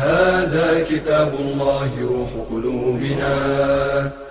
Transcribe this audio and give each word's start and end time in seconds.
هذا 0.00 0.84
كتاب 0.84 1.34
الله 1.40 1.90
روح 2.08 2.32
قلوبنا. 2.50 3.34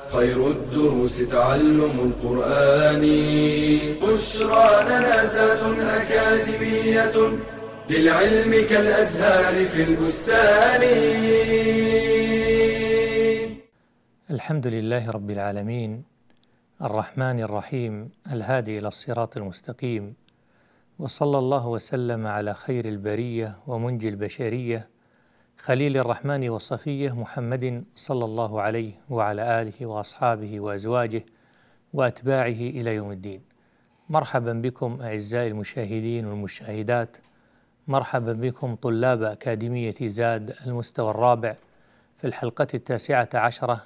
خير 0.10 0.48
الدروس 0.48 1.18
تعلم 1.30 1.96
القرآن. 2.10 3.04
بشرى 4.02 4.70
لنا 4.90 5.26
زاد 5.26 5.62
أكاديمية 5.80 7.18
للعلم 7.90 8.52
كالأزهار 8.70 9.66
في 9.66 9.84
البستان. 9.84 10.82
الحمد 14.32 14.68
لله 14.68 15.12
رب 15.12 15.30
العالمين. 15.30 16.04
الرحمن 16.82 17.40
الرحيم. 17.40 18.10
الهادي 18.34 18.80
إلى 18.80 18.88
الصراط 18.88 19.38
المستقيم. 19.38 20.14
وصلى 21.00 21.38
الله 21.38 21.68
وسلم 21.68 22.28
على 22.28 22.54
خير 22.54 22.86
البرية 22.86 23.60
ومنجي 23.68 24.10
البشرية 24.10 24.99
خليل 25.62 25.98
الرحمن 25.98 26.50
وصفيه 26.50 27.16
محمد 27.16 27.84
صلى 27.96 28.26
الله 28.26 28.62
عليه 28.62 28.94
وعلى 29.10 29.62
آله 29.62 29.86
وأصحابه 29.86 30.60
وأزواجه 30.60 31.26
وأتباعه 31.94 32.48
إلى 32.48 32.96
يوم 32.96 33.12
الدين. 33.12 33.42
مرحبا 34.10 34.54
بكم 34.54 35.02
أعزائي 35.02 35.48
المشاهدين 35.48 36.26
والمشاهدات 36.26 37.18
مرحبا 37.88 38.34
بكم 38.34 38.76
طلاب 38.76 39.24
أكاديمية 39.24 39.96
زاد 40.02 40.56
المستوى 40.66 41.12
الرابع 41.12 41.56
في 42.18 42.28
الحلقة 42.28 42.68
التاسعة 42.74 43.30
عشرة 43.34 43.86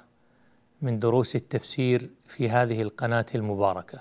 من 0.82 0.98
دروس 0.98 1.36
التفسير 1.36 2.10
في 2.26 2.50
هذه 2.50 2.82
القناة 2.82 3.26
المباركة. 3.34 4.00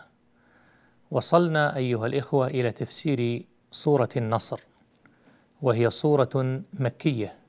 وصلنا 1.12 1.76
أيها 1.76 2.06
الإخوة 2.06 2.48
إلى 2.48 2.72
تفسير 2.72 3.46
سورة 3.72 4.10
النصر 4.18 4.60
وهي 5.62 5.90
سورة 5.90 6.62
مكية 6.74 7.43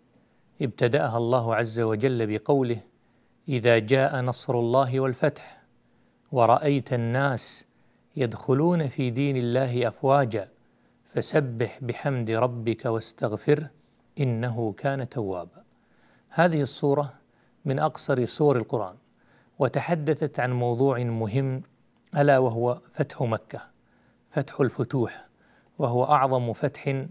ابتدأها 0.65 1.17
الله 1.17 1.55
عز 1.55 1.81
وجل 1.81 2.27
بقوله 2.27 2.81
إذا 3.48 3.79
جاء 3.79 4.20
نصر 4.20 4.59
الله 4.59 5.01
والفتح 5.01 5.62
ورأيت 6.33 6.93
الناس 6.93 7.67
يدخلون 8.17 8.87
في 8.87 9.11
دين 9.11 9.37
الله 9.37 9.89
أفواجا 9.89 10.48
فسبح 11.05 11.79
بحمد 11.83 12.31
ربك 12.31 12.84
واستغفره 12.84 13.71
إنه 14.21 14.75
كان 14.79 15.09
توابا. 15.09 15.65
هذه 16.29 16.62
الصورة 16.62 17.12
من 17.65 17.78
أقصر 17.78 18.25
سور 18.25 18.56
القرآن 18.56 18.95
وتحدثت 19.59 20.41
عن 20.41 20.53
موضوع 20.53 20.99
مهم 20.99 21.62
ألا 22.17 22.39
وهو 22.39 22.81
فتح 22.93 23.23
مكة 23.23 23.61
فتح 24.31 24.61
الفتوح 24.61 25.27
وهو 25.78 26.05
أعظم 26.05 26.53
فتح 26.53 27.05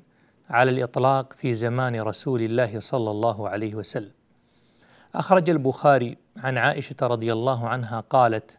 على 0.49 0.71
الإطلاق 0.71 1.33
في 1.33 1.53
زمان 1.53 2.01
رسول 2.01 2.41
الله 2.41 2.79
صلى 2.79 3.11
الله 3.11 3.49
عليه 3.49 3.75
وسلم. 3.75 4.11
أخرج 5.15 5.49
البخاري 5.49 6.17
عن 6.37 6.57
عائشة 6.57 6.95
رضي 7.01 7.33
الله 7.33 7.67
عنها 7.67 7.99
قالت 7.99 8.57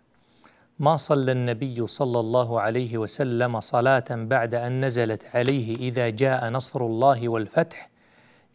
ما 0.78 0.96
صلى 0.96 1.32
النبي 1.32 1.86
صلى 1.86 2.20
الله 2.20 2.60
عليه 2.60 2.98
وسلم 2.98 3.60
صلاة 3.60 4.04
بعد 4.10 4.54
أن 4.54 4.84
نزلت 4.84 5.26
عليه 5.34 5.76
إذا 5.76 6.08
جاء 6.08 6.50
نصر 6.50 6.86
الله 6.86 7.28
والفتح 7.28 7.90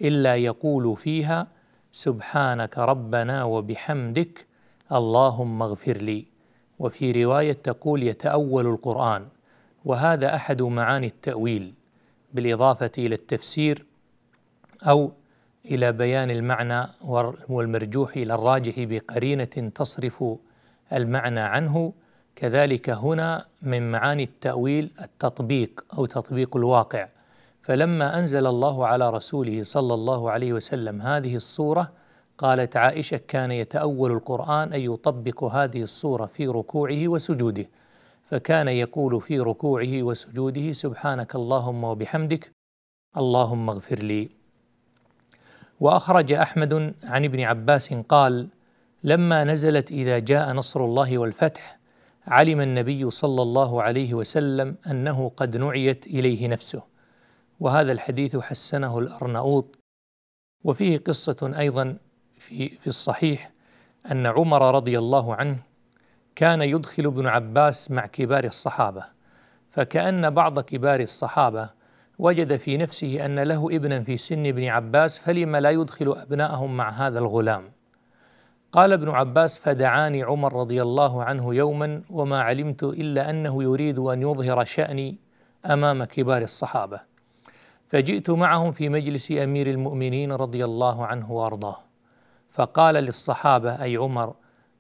إلا 0.02 0.36
يقول 0.36 0.98
فيها 0.98 1.48
سبحانك 1.92 2.78
ربنا 2.78 3.44
وبحمدك 3.44 4.46
اللهم 4.92 5.62
اغفر 5.62 5.98
لي. 5.98 6.26
وفي 6.80 7.24
رواية 7.24 7.54
تقول 7.54 8.04
يتأول 8.04 8.68
القرآن. 8.68 9.28
وهذا 9.86 10.36
أحد 10.36 10.62
معاني 10.62 11.08
التأويل. 11.08 11.74
بالإضافة 12.34 12.92
إلى 12.98 13.16
التفسير 13.16 13.86
أو 14.88 15.12
إلى 15.66 15.92
بيان 15.92 16.32
المعنى 16.32 16.88
والمرجوح 17.50 18.18
إلى 18.18 18.34
الراجح 18.34 18.74
بقرينة 18.78 19.72
تصرف 19.76 20.24
المعنى 20.94 21.40
عنه. 21.40 21.94
كذلك 22.36 22.90
هنا 22.90 23.46
من 23.62 23.92
معاني 23.92 24.24
التأويل 24.24 24.92
التطبيق 25.02 25.86
أو 25.98 26.06
تطبيق 26.06 26.58
الواقع. 26.58 27.08
فلما 27.62 28.20
أنزل 28.20 28.48
الله 28.48 28.88
على 28.88 29.10
رسوله 29.10 29.64
صلى 29.64 29.94
الله 29.94 30.32
عليه 30.32 30.54
وسلم 30.54 31.02
هذه 31.02 31.36
الصورة 31.36 31.92
قالت 32.38 32.78
عائشة 32.78 33.20
كان 33.28 33.52
يتأول 33.52 34.12
القرآن 34.12 34.74
اي 34.74 34.86
يطبق 34.86 35.44
هذه 35.44 35.82
الصورة 35.82 36.26
في 36.26 36.48
ركوعه 36.48 37.08
وسجوده. 37.08 37.66
فكان 38.30 38.68
يقول 38.68 39.22
في 39.22 39.40
ركوعه 39.40 40.04
وسجوده 40.04 40.72
سبحانك 40.72 41.36
اللهم 41.36 41.84
وبحمدك 41.84 42.52
اللهم 43.18 43.70
اغفر 43.70 44.00
لي. 44.00 44.30
وأخرج 45.80 46.34
أحمد 46.34 46.94
عن 47.04 47.26
ابن 47.26 47.42
عباس 47.42 47.94
قال 47.94 48.48
لما 49.04 49.44
نزلت 49.44 49.92
إذا 49.92 50.20
جاء 50.20 50.54
نصر 50.54 50.86
الله 50.86 51.18
والفتح 51.18 51.80
علم 52.28 52.62
النبي 52.62 53.10
صلى 53.10 53.42
الله 53.42 53.84
عليه 53.84 54.14
وسلم 54.14 54.76
أنه 54.92 55.32
قد 55.38 55.58
نعيت 55.58 56.08
إليه 56.08 56.48
نفسه 56.48 56.84
وهذا 57.60 57.92
الحديث 57.92 58.38
حسنه 58.38 59.00
الأرناؤوط. 59.00 59.76
وفيه 60.64 60.98
قصة 60.98 61.54
أيضا 61.60 61.98
في 62.34 62.70
في 62.70 62.88
الصحيح 62.88 63.52
أن 64.12 64.26
عمر 64.26 64.76
رضي 64.76 65.00
الله 65.00 65.36
عنه 65.36 65.69
كان 66.40 66.62
يدخل 66.62 67.06
ابن 67.06 67.28
عباس 67.28 67.92
مع 67.92 68.06
كبار 68.06 68.44
الصحابة 68.44 69.04
فكأن 69.70 70.30
بعض 70.30 70.60
كبار 70.60 71.00
الصحابة 71.00 71.70
وجد 72.20 72.56
في 72.56 72.78
نفسه 72.78 73.26
أن 73.26 73.40
له 73.40 73.68
ابنا 73.72 74.04
في 74.04 74.18
سن 74.18 74.46
ابن 74.46 74.68
عباس 74.68 75.20
فلم 75.20 75.56
لا 75.56 75.70
يدخل 75.70 76.16
أبناءهم 76.18 76.78
مع 76.78 76.90
هذا 76.90 77.20
الغلام؟ 77.20 77.64
قال 78.72 78.94
ابن 78.94 79.10
عباس 79.10 79.60
فدعاني 79.60 80.24
عمر 80.24 80.54
رضي 80.54 80.82
الله 80.82 81.24
عنه 81.24 81.56
يوما 81.56 82.02
وما 82.10 82.42
علمت 82.42 82.84
إلا 82.84 83.30
أنه 83.30 83.64
يريد 83.64 84.00
أن 84.00 84.22
يظهر 84.22 84.64
شأني 84.64 85.18
أمام 85.66 86.04
كبار 86.04 86.42
الصحابة. 86.42 87.00
فجئت 87.88 88.30
معهم 88.30 88.72
في 88.72 88.90
مجلس 88.90 89.32
أمير 89.32 89.68
المؤمنين 89.68 90.32
رضي 90.32 90.66
الله 90.66 91.06
عنه 91.06 91.32
وأرضاه. 91.32 91.78
فقال 92.50 92.96
للصحابة 92.96 93.84
أي 93.84 93.98
عمر 93.98 94.34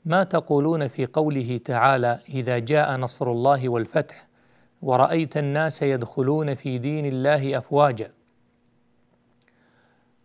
ما 0.09 0.23
تقولون 0.23 0.87
في 0.87 1.05
قوله 1.05 1.59
تعالى 1.65 2.19
إذا 2.29 2.59
جاء 2.59 2.97
نصر 2.97 3.31
الله 3.31 3.69
والفتح 3.69 4.27
ورأيت 4.81 5.37
الناس 5.37 5.81
يدخلون 5.81 6.55
في 6.55 6.77
دين 6.77 7.05
الله 7.05 7.57
أفواجا. 7.57 8.11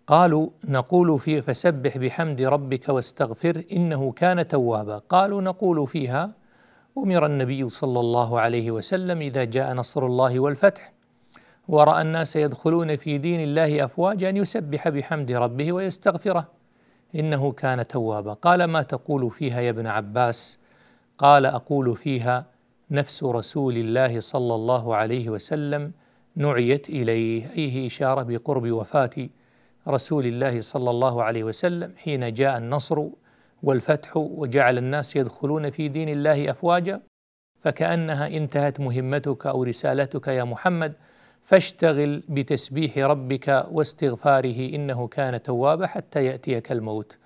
قالوا 0.06 0.48
نقول 0.68 1.18
فيه 1.18 1.40
فسبح 1.40 1.98
بحمد 1.98 2.42
ربك 2.42 2.88
واستغفر 2.88 3.62
إنه 3.72 4.12
كان 4.12 4.48
توابا. 4.48 4.98
قالوا 4.98 5.42
نقول 5.42 5.86
فيها 5.86 6.30
أمر 6.98 7.26
النبي 7.26 7.68
صلى 7.68 8.00
الله 8.00 8.40
عليه 8.40 8.70
وسلم 8.70 9.20
إذا 9.20 9.44
جاء 9.44 9.74
نصر 9.74 10.06
الله 10.06 10.40
والفتح 10.40 10.92
ورأى 11.68 12.02
الناس 12.02 12.36
يدخلون 12.36 12.96
في 12.96 13.18
دين 13.18 13.40
الله 13.40 13.84
أفواجا 13.84 14.28
أن 14.30 14.36
يسبح 14.36 14.88
بحمد 14.88 15.32
ربه 15.32 15.72
ويستغفره. 15.72 16.63
إنه 17.14 17.52
كان 17.52 17.86
توابا. 17.86 18.32
قال 18.32 18.64
ما 18.64 18.82
تقول 18.82 19.30
فيها 19.30 19.60
يا 19.60 19.70
ابن 19.70 19.86
عباس؟ 19.86 20.58
قال 21.18 21.46
أقول 21.46 21.96
فيها 21.96 22.46
نفس 22.90 23.24
رسول 23.24 23.76
الله 23.76 24.20
صلى 24.20 24.54
الله 24.54 24.96
عليه 24.96 25.30
وسلم 25.30 25.92
نعيت 26.36 26.88
إليه 26.88 27.50
إيه 27.50 27.86
إشارة 27.86 28.22
بقرب 28.22 28.70
وفاة 28.70 29.28
رسول 29.88 30.26
الله 30.26 30.60
صلى 30.60 30.90
الله 30.90 31.22
عليه 31.22 31.44
وسلم 31.44 31.92
حين 31.96 32.32
جاء 32.32 32.58
النصر 32.58 33.04
والفتح 33.62 34.16
وجعل 34.16 34.78
الناس 34.78 35.16
يدخلون 35.16 35.70
في 35.70 35.88
دين 35.88 36.08
الله 36.08 36.50
أفواجا 36.50 37.00
فكأنها 37.60 38.26
انتهت 38.26 38.80
مهمتك 38.80 39.46
أو 39.46 39.62
رسالتك 39.62 40.28
يا 40.28 40.44
محمد 40.44 40.92
فاشتغل 41.44 42.22
بتسبيح 42.28 42.98
ربك 42.98 43.66
واستغفاره 43.70 44.74
إنه 44.74 45.08
كان 45.08 45.42
توابا 45.42 45.86
حتى 45.86 46.24
يأتيك 46.24 46.72
الموت. 46.72 47.18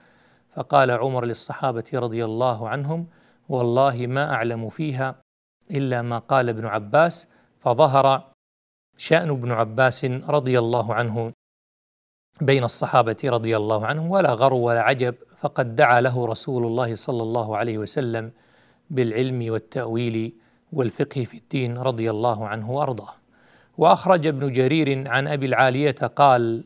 فقال 0.54 0.90
عمر 0.90 1.24
للصحابة 1.24 1.84
رضي 1.94 2.24
الله 2.24 2.68
عنهم 2.68 3.06
والله 3.48 4.06
ما 4.06 4.34
أعلم 4.34 4.68
فيها 4.68 5.14
إلا 5.70 6.02
ما 6.02 6.18
قال 6.18 6.48
ابن 6.48 6.66
عباس. 6.66 7.28
فظهر 7.60 8.24
شأن 8.96 9.30
ابن 9.30 9.52
عباس 9.52 10.04
رضي 10.04 10.58
الله 10.58 10.94
عنه 10.94 11.32
بين 12.40 12.64
الصحابة 12.64 13.16
رضي 13.24 13.56
الله 13.56 13.86
عنهم 13.86 14.10
ولا 14.10 14.32
غرو 14.32 14.58
ولا 14.58 14.80
عجب 14.80 15.14
فقد 15.36 15.76
دعا 15.76 16.00
له 16.00 16.26
رسول 16.26 16.66
الله 16.66 16.94
صلى 16.94 17.22
الله 17.22 17.56
عليه 17.56 17.78
وسلم 17.78 18.30
بالعلم 18.90 19.52
والتأويل 19.52 20.32
والفقه 20.72 21.24
في 21.24 21.36
الدين 21.36 21.78
رضي 21.78 22.10
الله 22.10 22.48
عنه 22.48 22.70
وأرضاه. 22.70 23.14
وأخرج 23.78 24.26
ابن 24.26 24.52
جرير 24.52 25.08
عن 25.08 25.28
أبي 25.28 25.46
العالية 25.46 25.90
قال 25.92 26.64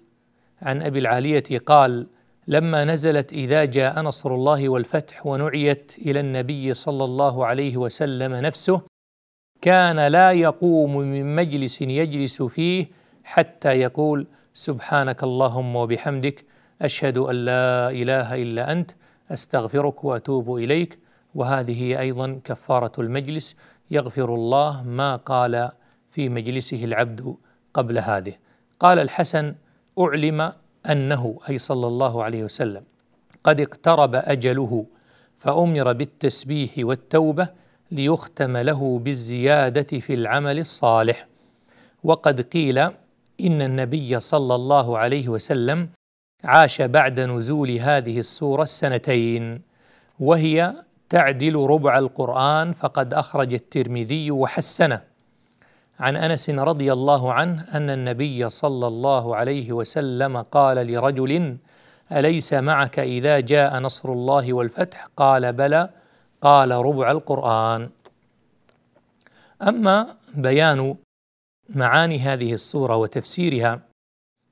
عن 0.62 0.82
أبي 0.82 0.98
العالية 0.98 1.58
قال 1.66 2.06
لما 2.48 2.84
نزلت 2.84 3.32
إذا 3.32 3.64
جاء 3.64 4.00
نصر 4.00 4.34
الله 4.34 4.68
والفتح 4.68 5.26
ونعيت 5.26 5.92
إلى 5.98 6.20
النبي 6.20 6.74
صلى 6.74 7.04
الله 7.04 7.46
عليه 7.46 7.76
وسلم 7.76 8.34
نفسه 8.34 8.82
كان 9.60 10.06
لا 10.06 10.32
يقوم 10.32 10.96
من 10.96 11.36
مجلس 11.36 11.82
يجلس 11.82 12.42
فيه 12.42 12.86
حتى 13.24 13.68
يقول 13.68 14.26
سبحانك 14.52 15.22
اللهم 15.22 15.76
وبحمدك 15.76 16.44
أشهد 16.82 17.18
أن 17.18 17.34
لا 17.34 17.90
إله 17.90 18.34
إلا 18.34 18.72
أنت 18.72 18.90
أستغفرك 19.30 20.04
وأتوب 20.04 20.56
إليك. 20.56 20.98
وهذه 21.34 21.82
هي 21.82 22.00
أيضا 22.00 22.40
كفارة 22.44 22.92
المجلس 22.98 23.56
يغفر 23.90 24.34
الله 24.34 24.82
ما 24.82 25.16
قال 25.16 25.70
في 26.12 26.28
مجلسه 26.28 26.84
العبد 26.84 27.34
قبل 27.74 27.98
هذه. 27.98 28.34
قال 28.80 28.98
الحسن 28.98 29.54
أعلم 29.98 30.52
أنه 30.90 31.38
أي 31.48 31.58
صلى 31.58 31.86
الله 31.86 32.24
عليه 32.24 32.44
وسلم 32.44 32.82
قد 33.44 33.60
اقترب 33.60 34.14
أجله 34.14 34.86
فأمر 35.36 35.92
بالتسبيح 35.92 36.70
والتوبة 36.78 37.48
ليختم 37.90 38.56
له 38.56 38.98
بالزيادة 38.98 39.98
في 39.98 40.14
العمل 40.14 40.58
الصالح. 40.58 41.26
وقد 42.04 42.40
قيل 42.40 42.78
إن 43.40 43.62
النبي 43.62 44.20
صلى 44.20 44.54
الله 44.54 44.98
عليه 44.98 45.28
وسلم 45.28 45.88
عاش 46.44 46.82
بعد 46.82 47.20
نزول 47.20 47.70
هذه 47.70 48.18
السورة 48.18 48.62
السنتين 48.62 49.62
وهي 50.20 50.74
تعدل 51.08 51.56
ربع 51.56 51.98
القرآن 51.98 52.72
فقد 52.72 53.14
أخرج 53.14 53.54
الترمذي 53.54 54.30
وحسنه. 54.30 55.11
عن 56.00 56.16
أنس 56.16 56.50
رضي 56.50 56.92
الله 56.92 57.32
عنه 57.32 57.64
أن 57.74 57.90
النبي 57.90 58.48
صلى 58.48 58.86
الله 58.86 59.36
عليه 59.36 59.72
وسلم 59.72 60.36
قال 60.36 60.86
لرجل 60.86 61.56
أليس 62.12 62.52
معك 62.52 62.98
إذا 62.98 63.40
جاء 63.40 63.78
نصر 63.78 64.12
الله 64.12 64.52
والفتح؟ 64.52 65.06
قال 65.16 65.52
بلى. 65.52 65.88
قال 66.42 66.70
ربع 66.70 67.10
القرآن. 67.10 67.90
أما 69.62 70.16
بيان 70.34 70.96
معاني 71.68 72.18
هذه 72.18 72.52
السورة 72.52 72.96
وتفسيرها 72.96 73.80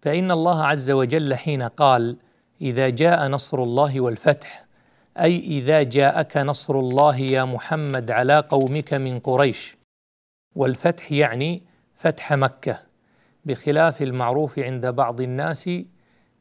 فإن 0.02 0.30
الله 0.30 0.64
عز 0.64 0.90
وجل 0.90 1.34
حين 1.34 1.62
قال 1.62 2.16
إذا 2.60 2.88
جاء 2.88 3.28
نصر 3.28 3.62
الله 3.62 4.00
والفتح 4.00 4.64
أي 5.18 5.38
إذا 5.38 5.82
جاءك 5.82 6.36
نصر 6.36 6.80
الله 6.80 7.16
يا 7.16 7.44
محمد 7.44 8.10
على 8.10 8.40
قومك 8.40 8.94
من 8.94 9.18
قريش 9.18 9.79
والفتح 10.54 11.12
يعني 11.12 11.62
فتح 11.94 12.32
مكة 12.32 12.78
بخلاف 13.44 14.02
المعروف 14.02 14.58
عند 14.58 14.86
بعض 14.86 15.20
الناس 15.20 15.70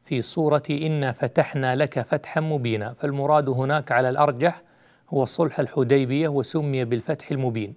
في 0.04 0.22
صورة 0.22 0.62
إنا 0.70 1.12
فتحنا 1.12 1.76
لك 1.76 2.00
فتحا 2.00 2.40
مبينا. 2.40 2.92
فالمراد 2.92 3.48
هناك 3.48 3.92
على 3.92 4.08
الأرجح 4.08 4.62
هو 5.10 5.24
صلح 5.24 5.60
الحديبية 5.60 6.28
وسمي 6.28 6.84
بالفتح 6.84 7.30
المبين. 7.30 7.74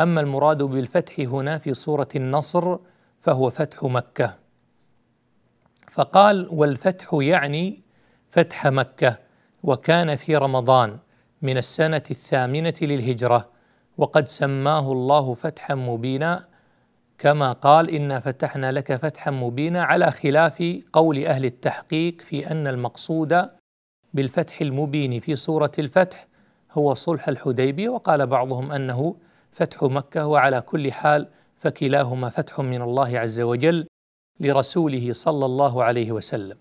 أما 0.00 0.20
المراد 0.20 0.62
بالفتح 0.62 1.20
هنا 1.20 1.58
في 1.58 1.74
سوره 1.74 2.08
النصر 2.16 2.76
فهو 3.20 3.50
فتح 3.50 3.84
مكة. 3.84 4.38
فقال 5.90 6.48
والفتح 6.50 7.08
يعني 7.12 7.82
فتح 8.30 8.66
مكة 8.66 9.18
وكان 9.62 10.16
في 10.16 10.36
رمضان 10.36 10.98
من 11.42 11.56
السنة 11.56 12.02
الثامنة 12.10 12.74
للهجرة. 12.82 13.51
وقد 13.98 14.28
سماه 14.28 14.92
الله 14.92 15.34
فتحا 15.34 15.74
مبينا 15.74 16.44
كما 17.18 17.52
قال 17.52 17.90
إنا 17.90 18.20
فتحنا 18.20 18.72
لك 18.72 18.96
فتحا 18.96 19.30
مبينا 19.30 19.82
على 19.82 20.10
خلاف 20.10 20.80
قول 20.92 21.24
أهل 21.26 21.44
التحقيق 21.44 22.20
في 22.20 22.50
أن 22.50 22.66
المقصود 22.66 23.48
بالفتح 24.14 24.60
المبين 24.60 25.20
في 25.20 25.36
سورة 25.36 25.72
الفتح 25.78 26.26
هو 26.72 26.94
صلح 26.94 27.28
الحديبية 27.28 27.88
وقال 27.88 28.26
بعضهم 28.26 28.72
أنه 28.72 29.16
فتح 29.52 29.82
مكة 29.82 30.26
وعلى 30.26 30.60
كل 30.60 30.92
حال 30.92 31.28
فكلاهما 31.56 32.28
فتح 32.28 32.60
من 32.60 32.82
الله 32.82 33.18
عز 33.18 33.40
وجل 33.40 33.86
لرسوله 34.40 35.12
صلى 35.12 35.46
الله 35.46 35.84
عليه 35.84 36.12
وسلم. 36.12 36.56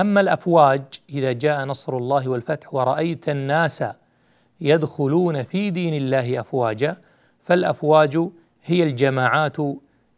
أما 0.00 0.20
الأفواج 0.20 0.82
إذا 1.08 1.32
جاء 1.32 1.64
نصر 1.64 1.96
الله 1.96 2.28
والفتح 2.28 2.74
ورأيت 2.74 3.28
الناس 3.28 3.84
يدخلون 4.60 5.42
في 5.42 5.70
دين 5.70 5.94
الله 5.94 6.40
أفواجا 6.40 6.96
فالأفواج 7.42 8.18
هي 8.64 8.82
الجماعات 8.82 9.56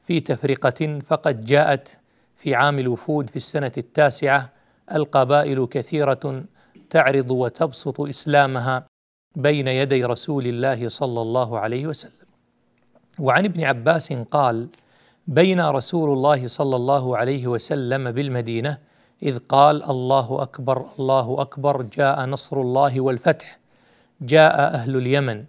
في 0.03 0.21
تفرقة 0.21 0.99
فقد 0.99 1.45
جاءت 1.45 1.99
في 2.35 2.55
عام 2.55 2.79
الوفود 2.79 3.31
في 3.31 3.37
السنة 3.37 3.73
التاسعة 3.79 4.53
القبائل 4.93 5.67
كثيرة 5.67 6.45
تعرض 6.91 7.31
وتبسط 7.31 8.01
إسلامها 8.01 8.87
بين 9.37 9.69
يدي 9.69 10.05
رسول 10.05 10.47
الله 10.47 10.89
صلى 10.89 11.23
الله 11.23 11.59
عليه 11.59 11.87
وسلم. 11.87 12.27
وعن 13.19 13.45
ابن 13.45 13.65
عباس 13.65 14.13
قال 14.13 14.69
بين 15.27 15.61
رسول 15.61 16.13
الله 16.13 16.47
صلى 16.47 16.77
الله 16.77 17.17
عليه 17.17 17.47
وسلم 17.47 18.11
بالمدينة 18.11 18.79
إذ 19.23 19.39
قال 19.39 19.83
الله 19.83 20.43
أكبر 20.43 20.87
الله 20.99 21.41
أكبر 21.41 21.83
جاء 21.83 22.25
نصر 22.27 22.61
الله 22.61 23.01
والفتح 23.01 23.59
جاء 24.21 24.75
أهل 24.75 24.97
اليمن. 24.97 25.45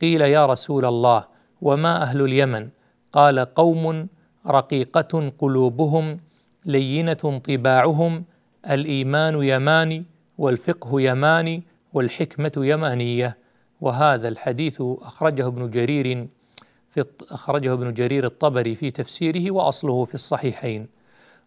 قيل 0.00 0.20
يا 0.20 0.46
رسول 0.46 0.84
الله 0.84 1.24
وما 1.62 2.02
أهل 2.02 2.20
اليمن؟ 2.20 2.68
قال 3.12 3.38
قوم 3.38 4.08
رقيقة 4.46 5.32
قلوبهم 5.38 6.20
لينة 6.66 7.40
طباعهم 7.44 8.24
الإيمان 8.70 9.42
يماني 9.42 10.04
والفقه 10.38 11.00
يماني 11.00 11.62
والحكمة 11.92 12.52
يمانية. 12.56 13.36
وهذا 13.80 14.28
الحديث 14.28 14.82
أخرجه 14.82 15.46
ابن 15.46 15.70
جرير 15.70 16.26
في 16.90 17.04
أخرجه 17.30 17.72
ابن 17.72 17.94
جرير 17.94 18.24
الطبري 18.24 18.74
في 18.74 18.90
تفسيره 18.90 19.50
وأصله 19.50 20.04
في 20.04 20.14
الصحيحين. 20.14 20.88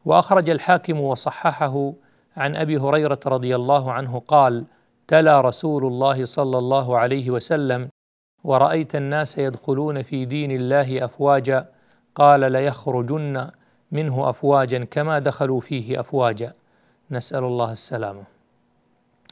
وأخرج 0.06 0.50
الحاكم 0.50 1.00
وصححه 1.00 1.94
عن 2.38 2.56
أبي 2.56 2.78
هريرة 2.78 3.19
رضي 3.25 3.56
الله 3.56 3.92
عنه 3.92 4.21
قال 4.28 4.66
تلا 5.07 5.42
رسول 5.42 5.86
الله 5.86 6.26
صلى 6.26 6.57
الله 6.57 6.97
عليه 6.97 7.30
وسلم 7.30 7.90
ورأيت 8.44 8.95
الناس 8.95 9.38
يدخلون 9.38 10.02
في 10.02 10.26
دين 10.26 10.52
الله 10.52 11.06
أفواجا 11.06 11.69
قال 12.16 12.52
ليخرجن 12.52 13.50
منه 13.92 14.30
أفواجا 14.30 14.83
كما 14.83 15.19
دخلوا 15.19 15.59
فيه 15.59 16.00
أفواجا. 16.00 16.54
نسأل 17.12 17.44
الله 17.44 17.71
السلامة. 17.71 18.24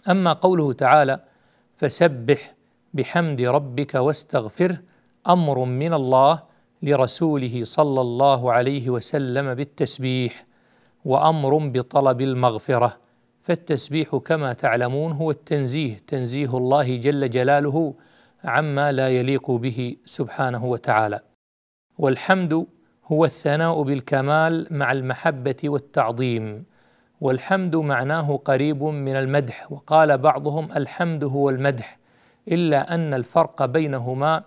أما 0.10 0.34
قوله 0.34 0.74
تعالى 0.74 1.20
فسبح 1.78 2.56
بحمد 2.94 3.42
ربك 3.42 3.96
واستغفره 3.96 4.78
أمر 5.30 5.60
من 5.60 5.94
الله 5.94 6.44
لرسوله 6.84 7.64
صلى 7.64 8.02
الله 8.02 8.54
عليه 8.54 8.90
وسلم 8.90 9.54
بالتسبيح 9.54 10.46
وأمر 11.06 11.58
بطلب 11.58 12.22
المغفرة. 12.22 13.03
فالتسبيح 13.44 14.16
كما 14.16 14.54
تعلمون 14.54 15.12
هو 15.12 15.32
التنزيه 15.32 15.98
تنزيه 16.08 16.58
الله 16.58 16.98
جل 16.98 17.30
جلاله 17.30 17.94
عما 18.44 18.92
لا 18.92 19.10
يليق 19.10 19.52
به 19.52 19.96
سبحانه 20.06 20.66
وتعالى. 20.66 21.20
والحمد 21.98 22.66
هو 23.06 23.26
الثناء 23.26 23.82
بالكمال 23.82 24.68
مع 24.72 24.92
المحبة 24.92 25.56
والتعظيم. 25.64 26.66
والحمد 27.22 27.76
معناه 27.76 28.38
قريب 28.38 28.84
من 28.84 29.16
المدح 29.16 29.72
وقال 29.72 30.18
بعضهم 30.18 30.72
الحمد 30.72 31.24
هو 31.24 31.50
المدح 31.50 31.98
إلا 32.48 32.96
أن 32.96 33.14
الفرق 33.14 33.66
بينهما 33.66 34.44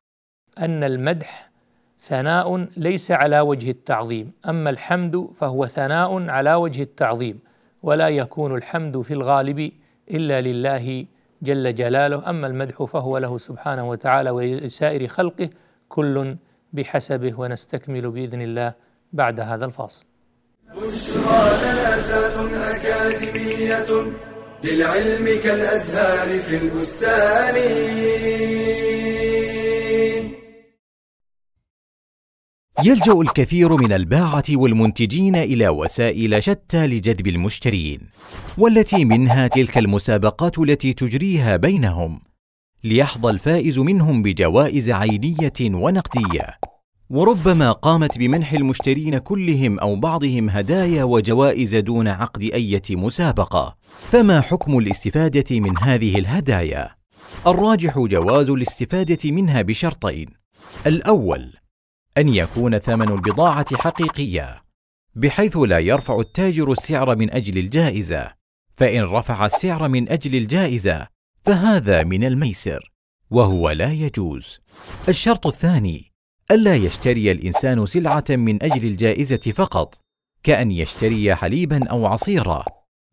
أن 0.59 0.85
المدح 0.85 1.51
ثناء 1.99 2.69
ليس 2.77 3.11
على 3.11 3.41
وجه 3.41 3.71
التعظيم 3.71 4.33
أما 4.49 4.71
الحمد 4.71 5.29
فهو 5.35 5.67
ثناء 5.67 6.31
على 6.31 6.55
وجه 6.55 6.83
التعظيم. 6.83 7.46
ولا 7.87 8.09
يكون 8.09 8.55
الحمد 8.55 9.01
في 9.01 9.15
الغالب 9.15 9.73
إلا 10.11 10.41
لله 10.41 11.07
جل 11.43 11.75
جلاله. 11.75 12.31
أما 12.31 12.47
المدح 12.47 12.85
فهو 12.85 13.19
له 13.19 13.39
سبحانه 13.39 13.89
وتعالى 13.91 14.31
ولسائر 14.31 15.09
خلقه 15.09 15.51
كل 15.89 16.37
بحسبه 16.73 17.41
ونستكمل 17.41 18.11
بإذن 18.11 18.43
الله 18.43 18.75
بعد 19.13 19.41
هذا 19.41 19.65
الفاصل. 19.65 20.05
بشرى 20.75 21.43
لنا 21.63 22.75
أكاديمية 22.77 23.91
للعلم 24.65 25.27
كالأزهار 25.45 26.29
في 26.39 26.57
البستان. 26.63 27.57
يلجأ 32.85 33.13
الكثير 33.13 33.77
من 33.77 33.93
الباعة 33.93 34.45
والمنتجين 34.51 35.37
إلى 35.37 35.69
وسائل 35.69 36.43
شتى 36.43 36.87
لجذب 36.87 37.27
المشترين 37.27 38.01
والتي 38.59 39.05
منها 39.05 39.47
تلك 39.47 39.79
المسابقات 39.79 40.59
التي 40.59 40.93
تجريها 40.93 41.57
بينهم 41.57 42.21
ليحظى 42.85 43.31
الفائز 43.31 43.79
منهم 43.79 44.23
بجوائز 44.23 44.91
عينية 44.91 45.53
ونقدية. 45.61 46.59
وربما 47.11 47.73
قامت 47.73 48.19
بمنح 48.19 48.53
المشترين 48.53 49.19
كلهم 49.19 49.79
أو 49.79 49.97
بعضهم 49.97 50.51
هدايا 50.51 51.05
وجوائز 51.05 51.77
دون 51.77 52.09
عقد 52.09 52.43
أية 52.43 52.83
مسابقة. 52.91 53.77
فما 54.11 54.41
حكم 54.41 54.79
الاستفادة 54.79 55.61
من 55.61 55.79
هذه 55.79 56.19
الهدايا؟ 56.19 56.91
الراجح 57.47 57.99
جواز 57.99 58.51
الاستفادة 58.51 59.31
منها 59.31 59.63
بشرطين. 59.63 60.27
الأول 60.87 61.53
أن 62.19 62.29
يكون 62.29 62.79
ثمن 62.79 63.09
البضاعة 63.09 63.77
حقيقية 63.77 64.63
بحيث 65.15 65.57
لا 65.57 65.79
يرفع 65.79 66.21
التاجر 66.21 66.73
السعر 66.73 67.17
من 67.17 67.31
أجل 67.31 67.59
الجائزة. 67.59 68.35
فإن 68.77 69.03
رفع 69.03 69.47
السعر 69.47 69.89
من 69.89 70.09
أجل 70.09 70.35
الجائزة 70.35 71.07
فهذا 71.45 72.05
من 72.05 72.25
الميسر 72.25 72.93
وهو 73.31 73.71
لا 73.71 73.93
يجوز. 73.93 74.61
الشرط 75.09 75.47
الثاني 75.47 76.13
الا 76.51 76.75
يشتري 76.75 77.33
الإنسان 77.33 77.87
سلعة 77.87 78.25
من 78.31 78.63
أجل 78.63 78.87
الجائزة 78.87 79.53
فقط 79.55 80.01
كأن 80.43 80.71
يشتري 80.71 81.35
حليبا 81.35 81.89
أو 81.89 82.07
عصيرا 82.07 82.65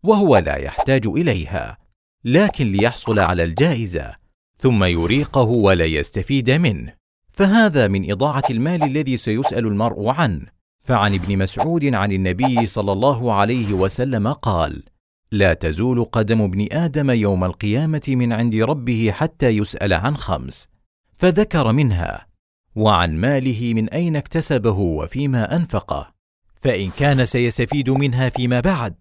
وهو 0.04 0.38
لا 0.38 0.56
يحتاج 0.56 1.08
إليها 1.08 1.78
لكن 2.26 2.72
ليحصل 2.72 3.20
على 3.20 3.44
الجائزة 3.44 4.16
ثم 4.58 4.84
يريقه 4.84 5.42
ولا 5.42 5.86
يستفيد 5.86 6.52
منه. 6.52 7.03
فهذا 7.34 7.88
من 7.88 8.12
إضاعة 8.12 8.44
المال 8.50 8.84
الذي 8.84 9.18
سيسأل 9.18 9.68
المرء 9.68 10.08
عنه. 10.08 10.46
فعن 10.84 11.14
ابن 11.14 11.38
مسعود 11.38 11.86
عن 11.86 12.12
النبي 12.12 12.66
صلى 12.66 12.92
الله 12.92 13.34
عليه 13.34 13.74
وسلم 13.74 14.28
قال 14.28 14.84
لا 15.32 15.54
تزول 15.54 16.04
قدم 16.04 16.42
ابن 16.42 16.68
آدم 16.72 17.12
يوم 17.12 17.44
القيامة 17.44 18.02
من 18.08 18.34
عند 18.34 18.56
ربه 18.56 19.12
حتى 19.12 19.50
يسأل 19.50 19.94
عن 19.94 20.18
خمس 20.18 20.68
فذكر 21.16 21.72
منها 21.72 22.28
وعن 22.76 23.18
ماله 23.18 23.74
من 23.74 23.90
أين 23.90 24.16
اكتسبه 24.16 24.80
وفيما 24.80 25.56
أنفقه 25.56 26.14
فإن 26.62 26.90
كان 26.90 27.26
سيستفيد 27.26 27.90
منها 27.90 28.30
فيما 28.30 28.60
بعد 28.60 28.96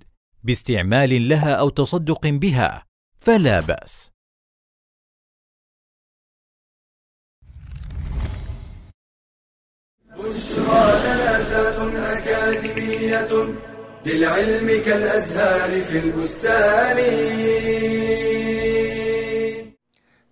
باستعمال 0.44 1.28
لها 1.28 1.54
أو 1.54 1.68
تصدق 1.68 2.26
بها. 2.26 2.84
فلا 3.20 3.60
بأس. 3.60 4.11
بشرى 10.24 10.84
لنا 11.04 11.42
زاد 11.42 11.78
أكاديمية 11.96 13.54
للعلم 14.06 14.68
كالأزهار 14.86 15.80
في 15.80 15.98
البستان. 15.98 16.98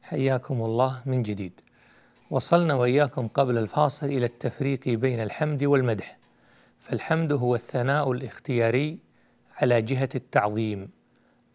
حياكم 0.03 0.63
الله 0.63 1.03
من 1.07 1.23
جديد. 1.23 1.61
وصلنا 2.31 2.75
وإياكم 2.75 3.29
قبل 3.29 3.59
الفاصل 3.59 4.07
إلى 4.07 4.27
التفريق 4.27 4.89
بين 4.89 5.21
الحمد 5.21 5.65
والمدح. 5.65 6.19
فالحمد 6.79 7.33
هو 7.33 7.55
الثناء 7.55 8.13
الاختياري 8.13 8.99
على 9.57 9.83
جهة 9.83 10.09
التعظيم. 10.15 10.91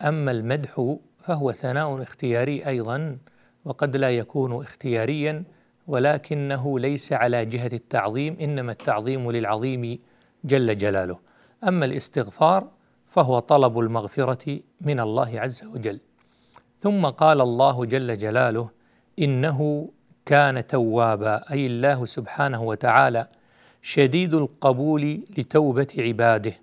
أما 0.01 0.32
المدح 0.32 0.96
فهو 1.24 1.51
ثناء 1.51 2.01
اختياري 2.01 2.68
أيضا 2.68 3.18
وقد 3.65 3.96
لا 3.96 4.10
يكون 4.10 4.62
اختياريا 4.62 5.44
ولكنه 5.88 6.80
ليس 6.80 7.13
على 7.13 7.46
جهة 7.46 7.70
التعظيم 7.74 8.38
إنما 8.42 8.72
التعظيم 8.72 9.32
للعظيم 9.32 10.00
جل 10.44 10.77
جلاله. 10.77 11.20
أما 11.68 11.86
الاستغفار 11.86 12.68
فهو 13.08 13.39
طلب 13.39 13.80
المغفرة 13.80 14.60
من 14.82 15.00
الله 15.00 15.39
عز 15.39 15.63
وجل. 15.63 16.00
ثم 16.82 17.06
قال 17.06 17.42
الله 17.42 17.86
جل 17.86 18.18
جلاله 18.18 18.70
إنه 19.20 19.89
كان 20.25 20.68
توابا 20.68 21.51
أي 21.51 21.65
الله 21.65 22.06
سبحانه 22.06 22.63
وتعالى 22.63 23.27
شديد 23.82 24.34
القبول 24.34 25.24
لتوبة 25.38 25.88
عباده 25.98 26.54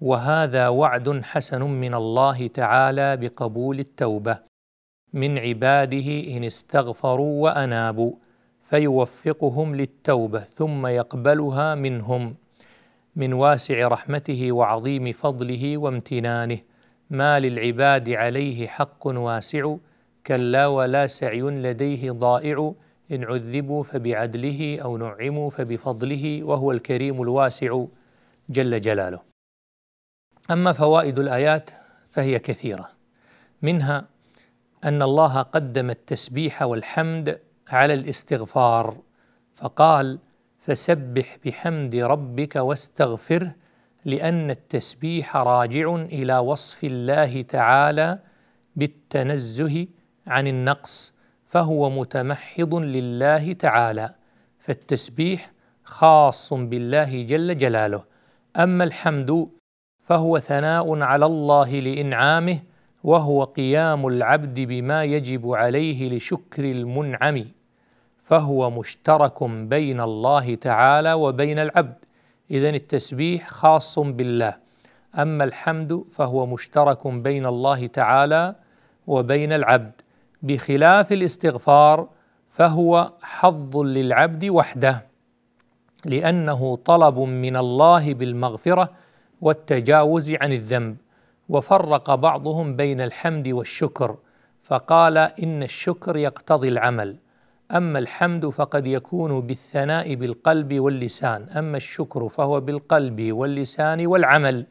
وهذا 0.00 0.68
وعد 0.68 1.20
حسن 1.24 1.62
من 1.62 1.94
الله 1.94 2.46
تعالى 2.46 3.16
بقبول 3.16 3.78
التوبة. 3.78 4.38
من 5.12 5.38
عباده 5.38 6.36
إن 6.36 6.44
استغفروا 6.44 7.42
وأنابوا. 7.42 8.12
فيوفقهم 8.70 9.76
للتوبة 9.76 10.40
ثم 10.40 10.86
يقبلها 10.86 11.74
منهم 11.74 12.34
من 13.16 13.32
واسع 13.32 13.88
رحمته 13.88 14.52
وعظيم 14.52 15.12
فضله 15.12 15.78
وامتنانه. 15.78 16.58
ما 17.10 17.40
للعباد 17.40 18.10
عليه 18.10 18.66
حق 18.66 19.06
واسع 19.06 19.76
كلا 20.26 20.66
ولا 20.66 21.06
سعي 21.06 21.40
لديه 21.40 22.10
ضائع. 22.10 22.74
إن 23.12 23.24
عذبوا 23.24 23.82
فبعدله 23.82 24.78
أو 24.82 24.96
نعموا 24.96 25.50
فبفضله 25.50 26.42
وهو 26.42 26.72
الكريم 26.72 27.22
الواسع 27.22 27.84
جل 28.50 28.80
جلاله. 28.80 29.20
أما 30.50 30.72
فوائد 30.72 31.18
الآيات 31.18 31.70
فهي 32.10 32.38
كثيرة. 32.38 32.90
منها 33.62 34.06
أن 34.84 35.02
الله 35.02 35.42
قدم 35.42 35.90
التسبيح 35.90 36.62
والحمد 36.62 37.49
على 37.74 37.94
الاستغفار. 37.94 38.96
فقال 39.54 40.18
فسبح 40.58 41.38
بحمد 41.44 41.94
ربك 41.94 42.56
واستغفره 42.56 43.54
لأن 44.04 44.50
التسبيح 44.50 45.36
راجع 45.36 45.94
إلى 45.94 46.38
وصف 46.38 46.84
الله 46.84 47.42
تعالى 47.42 48.18
بالتنزه 48.76 49.86
عن 50.26 50.46
النقص 50.46 51.14
فهو 51.44 51.90
متمحض 51.90 52.74
لله 52.74 53.52
تعالى. 53.52 54.12
فالتسبيح 54.58 55.52
خاص 55.84 56.52
بالله 56.52 57.22
جل 57.22 57.58
جلاله. 57.58 58.04
أما 58.56 58.84
الحمد 58.84 59.48
فهو 60.02 60.38
ثناء 60.38 61.02
على 61.02 61.26
الله 61.26 61.70
لإنعامه 61.70 62.58
وهو 63.04 63.44
قيام 63.44 64.06
العبد 64.06 64.60
بما 64.60 65.04
يجب 65.04 65.52
عليه 65.52 66.16
لشكر 66.16 66.64
المنعم. 66.64 67.44
فهو 68.30 68.70
مشترك 68.70 69.44
بين 69.44 70.00
الله 70.00 70.54
تعالى 70.54 71.12
وبين 71.12 71.58
العبد. 71.58 71.94
اذا 72.50 72.68
التسبيح 72.68 73.48
خاص 73.48 73.98
بالله. 73.98 74.56
أما 75.14 75.44
الحمد 75.44 76.04
فهو 76.10 76.46
مشترك 76.46 77.06
بين 77.06 77.46
الله 77.46 77.86
تعالى 77.86 78.54
وبين 79.06 79.52
العبد. 79.52 79.92
بخلاف 80.42 81.12
الاستغفار 81.12 82.08
فهو 82.50 83.12
حظ 83.22 83.76
للعبد 83.76 84.44
وحده 84.44 85.06
لأنه 86.04 86.76
طلب 86.76 87.18
من 87.18 87.56
الله 87.56 88.14
بالمغفرة 88.14 88.90
والتجاوز 89.40 90.32
عن 90.32 90.52
الذنب 90.52 90.96
وفرق 91.48 92.14
بعضهم 92.14 92.76
بين 92.76 93.00
الحمد 93.00 93.48
والشكر 93.48 94.16
فقال 94.62 95.18
إن 95.18 95.62
الشكر 95.62 96.16
يقتضي 96.16 96.68
العمل. 96.68 97.16
أما 97.70 97.98
الحمد 97.98 98.46
فقد 98.46 98.86
يكون 98.86 99.40
بالثناء 99.40 100.14
بالقلب 100.14 100.80
واللسان 100.80 101.48
أما 101.48 101.76
الشكر 101.76 102.28
فهو 102.28 102.60
بالقلب 102.60 103.32
واللسان 103.32 104.06
والعمل. 104.06 104.66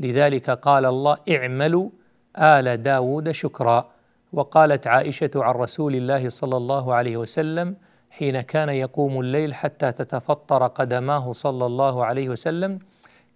لذلك 0.00 0.50
قال 0.50 0.86
الله 0.86 1.16
اعملوا 1.30 1.90
آل 2.38 2.82
داود 2.82 3.30
شكرا. 3.30 3.90
وقالت 4.32 4.86
عائشة 4.86 5.30
عن 5.36 5.54
رسول 5.54 5.94
الله 5.94 6.28
صلى 6.28 6.56
الله 6.56 6.94
عليه 6.94 7.16
وسلم 7.16 7.76
حين 8.10 8.40
كان 8.40 8.68
يقوم 8.68 9.20
الليل 9.20 9.54
حتى 9.54 9.92
تتفطر 9.92 10.66
قدماه 10.66 11.32
صلى 11.32 11.66
الله 11.66 12.04
عليه 12.04 12.28
وسلم 12.28 12.78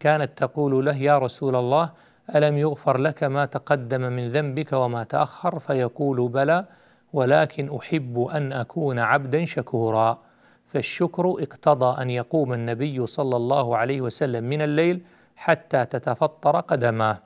كانت 0.00 0.38
تقول 0.38 0.87
له 0.87 0.97
يا 0.97 1.18
رسول 1.18 1.56
الله 1.56 1.90
ألم 2.35 2.59
يغفر 2.59 3.00
لك 3.00 3.25
ما 3.25 3.44
تقدم 3.44 4.00
من 4.00 4.28
ذنبك 4.28 4.73
وما 4.73 5.04
تأخر؟ 5.04 5.59
فيقول 5.59 6.28
بلى. 6.28 6.64
ولكن 7.14 7.76
أحب 7.76 8.18
أن 8.35 8.52
أكون 8.52 8.99
عبدا 8.99 9.44
شكورا. 9.44 10.18
فالشكر 10.66 11.30
اقتضى 11.30 12.02
أن 12.02 12.11
يقوم 12.11 12.52
النبي 12.52 13.06
صلى 13.06 13.37
الله 13.37 13.76
عليه 13.76 14.00
وسلم 14.00 14.44
من 14.44 14.62
الليل 14.62 15.02
حتى 15.37 15.85
تتفطر 15.85 16.61
قدماه. 16.61 17.18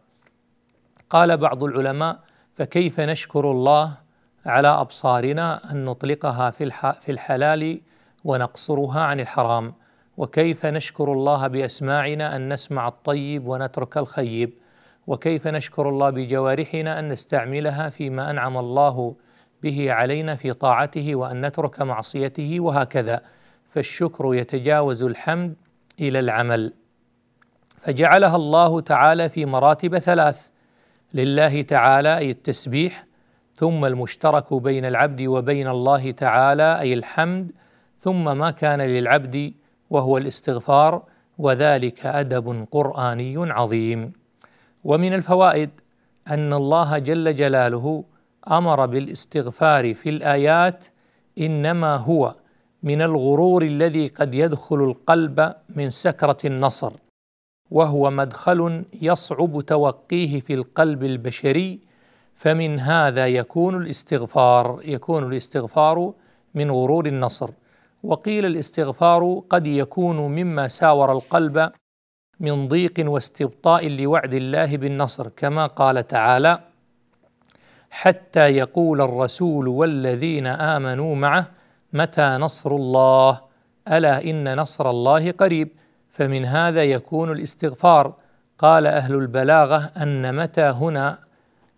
قال 1.11 1.37
بعض 1.37 1.64
العلماء 1.64 2.18
فكيف 2.54 3.00
نشكر 3.00 3.50
الله 3.50 3.95
على 4.47 4.68
أبصارنا 4.68 5.73
أن 5.73 5.85
نطلقها 5.85 6.50
في 6.50 7.09
الحلال 7.09 7.80
ونقصرها 8.25 9.00
عن 9.00 9.21
الحرام؟ 9.21 9.75
وكيف 10.16 10.66
نشكر 10.66 11.12
الله 11.12 11.47
بأسماعنا 11.47 12.37
أن 12.37 12.52
نسمع 12.52 12.88
الطيب 12.88 13.49
ونترك 13.49 13.99
الخيب؟ 13.99 14.52
وكيف 15.07 15.47
نشكر 15.47 15.88
الله 15.88 16.11
بجوارحنا 16.11 16.99
أن 16.99 17.09
نستعملها 17.09 17.88
فيما 17.88 18.30
أنعم 18.30 18.59
الله 18.59 19.14
به 19.62 19.92
علينا 19.92 20.34
في 20.34 20.52
طاعته 20.52 21.14
وأن 21.14 21.46
نترك 21.46 21.82
معصيته 21.82 22.60
وهكذا. 22.60 23.20
فالشكر 23.68 24.34
يتجاوز 24.34 25.02
الحمد 25.02 25.54
إلى 26.00 26.18
العمل. 26.18 26.72
فجعلها 27.80 28.36
الله 28.36 28.80
تعالى 28.80 29.28
في 29.28 29.46
مراتب 29.46 29.98
ثلاث 29.98 30.48
لله 31.14 31.62
تعالى 31.62 32.18
أي 32.18 32.30
التسبيح 32.30 33.04
ثم 33.54 33.84
المشترك 33.84 34.54
بين 34.54 34.84
العبد 34.84 35.22
وبين 35.22 35.68
الله 35.68 36.10
تعالى 36.10 36.80
أي 36.80 36.94
الحمد 36.94 37.52
ثم 38.00 38.38
ما 38.38 38.50
كان 38.50 38.80
للعبد 38.80 39.54
وهو 39.90 40.18
الاستغفار 40.18 41.02
وذلك 41.38 42.06
أدب 42.06 42.66
قرآني 42.70 43.52
عظيم. 43.52 44.12
ومن 44.84 45.14
الفوائد 45.14 45.70
أن 46.28 46.52
الله 46.52 46.98
جل 46.98 47.34
جلاله 47.34 48.04
أمر 48.50 48.87
بالاستغفار 48.87 49.95
في 49.95 50.09
الآيات 50.09 50.87
إنما 51.38 51.97
هو 51.97 52.35
من 52.83 53.02
الغرور 53.02 53.62
الذي 53.62 54.07
قد 54.07 54.35
يدخل 54.35 54.76
القلب 54.76 55.55
من 55.76 55.90
سكرة 55.90 56.37
النصر 56.45 56.93
وهو 57.71 58.11
مدخل 58.11 58.85
يصعب 59.02 59.61
توقيه 59.61 60.40
في 60.40 60.55
القلب 60.55 61.05
البشري 61.05 61.81
فمن 62.35 62.81
هذا 62.81 63.26
يكون 63.26 63.83
الاستغفار 63.83 64.81
يكون 64.85 65.33
الاستغفار 65.33 66.12
من 66.55 66.71
غرور 66.71 67.07
النصر. 67.07 67.50
وقيل 68.02 68.47
الاستغفار 68.47 69.43
قد 69.50 69.67
يكون 69.67 70.17
مما 70.17 70.69
ساور 70.69 71.12
القلب 71.12 71.73
من 72.40 72.69
ضيق 72.69 72.93
واستبطاء 72.99 73.88
لوعد 73.88 74.35
الله 74.35 74.76
بالنصر 74.76 75.28
كما 75.28 75.67
قال 75.67 76.07
تعالى 76.07 76.59
حتى 77.90 78.49
يقول 78.49 79.00
الرسول 79.00 79.68
والذين 79.68 80.47
آمنوا 80.47 81.14
معه 81.16 81.47
متى 81.92 82.37
نصر 82.37 82.71
الله؟ 82.71 83.40
ألا 83.92 84.25
إن 84.25 84.57
نصر 84.57 84.90
الله 84.90 85.30
قريب. 85.30 85.68
فمن 86.11 86.45
هذا 86.45 86.83
يكون 86.83 87.33
الاستغفار. 87.33 88.14
قال 88.59 88.87
أهل 88.87 89.14
البلاغة 89.14 89.90
أن 89.97 90.35
متى 90.35 90.62
هنا 90.62 91.18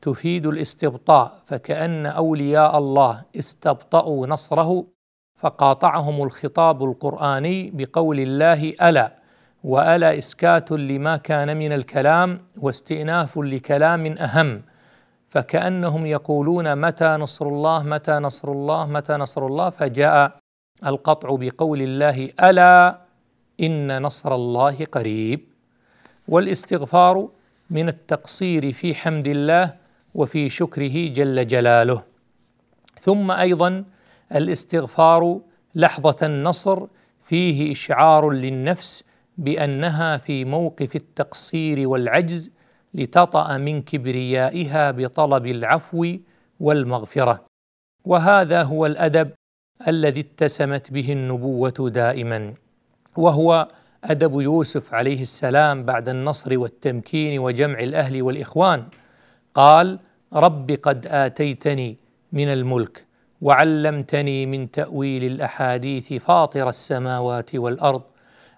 تفيد 0.02 0.46
الاستبطاء 0.46 1.38
فكأن 1.44 2.06
أولياء 2.06 2.78
الله 2.78 3.22
استبطأوا 3.38 4.26
نصره 4.26 4.84
فقاطعهم 5.34 6.22
الخطاب 6.22 6.84
القرآني 6.84 7.70
بقول 7.70 8.20
الله 8.20 8.74
ألا 8.82 9.12
وألا 9.64 10.18
إسكات 10.18 10.72
لما 10.72 11.16
كان 11.16 11.56
من 11.56 11.72
الكلام 11.72 12.40
واستئناف 12.56 13.38
لكلام 13.38 14.06
أهم. 14.06 14.62
فكأنهم 15.30 16.06
يقولون 16.06 16.76
متى 16.76 17.16
نصر 17.16 17.48
الله 17.48 17.82
متى 17.82 18.12
نصر 18.12 18.52
الله 18.52 18.86
متى 18.86 19.12
نصر 19.12 19.46
الله 19.46 19.70
فجاء 19.70 20.38
القطع 20.86 21.36
بقول 21.36 21.82
الله 21.82 22.30
ألا 22.42 22.98
إن 23.60 24.02
نصر 24.02 24.34
الله 24.34 24.84
قريب؟ 24.84 25.40
والاستغفار 26.28 27.28
من 27.70 27.88
التقصير 27.88 28.72
في 28.72 28.94
حمد 28.94 29.26
الله 29.26 29.74
وفي 30.14 30.48
شكره 30.48 31.08
جل 31.08 31.46
جلاله. 31.46 32.02
ثم 33.00 33.30
أيضا 33.30 33.84
الاستغفار 34.34 35.40
لحظة 35.74 36.26
النصر 36.26 36.86
فيه 37.22 37.72
إشعار 37.72 38.30
للنفس 38.30 39.04
بأنها 39.38 40.16
في 40.16 40.44
موقف 40.44 40.96
التقصير 40.96 41.88
والعجز 41.88 42.50
لتطأ 42.94 43.58
من 43.58 43.82
كبريائها 43.82 44.90
بطلب 44.90 45.46
العفو 45.46 46.16
والمغفرة. 46.60 47.44
وهذا 48.04 48.62
هو 48.62 48.86
الأدب 48.86 49.30
الذي 49.88 50.20
اتسمت 50.20 50.90
به 50.92 51.12
النبوة 51.12 51.74
دائما 51.80 52.54
وهو 53.16 53.68
أدب 54.04 54.40
يوسف 54.40 54.94
عليه 54.94 55.22
السلام 55.22 55.84
بعد 55.84 56.08
النصر 56.08 56.58
والتمكين 56.58 57.38
وجمع 57.38 57.78
الأهل 57.78 58.22
والإخوان. 58.22 58.84
قال 59.54 59.98
رب 60.32 60.70
قد 60.70 61.06
آتيتني 61.06 61.96
من 62.32 62.48
الملك 62.48 63.04
وعلمتني 63.40 64.46
من 64.46 64.70
تأويل 64.70 65.24
الأحاديث 65.24 66.12
فاطر 66.12 66.68
السماوات 66.68 67.54
والأرض 67.54 68.02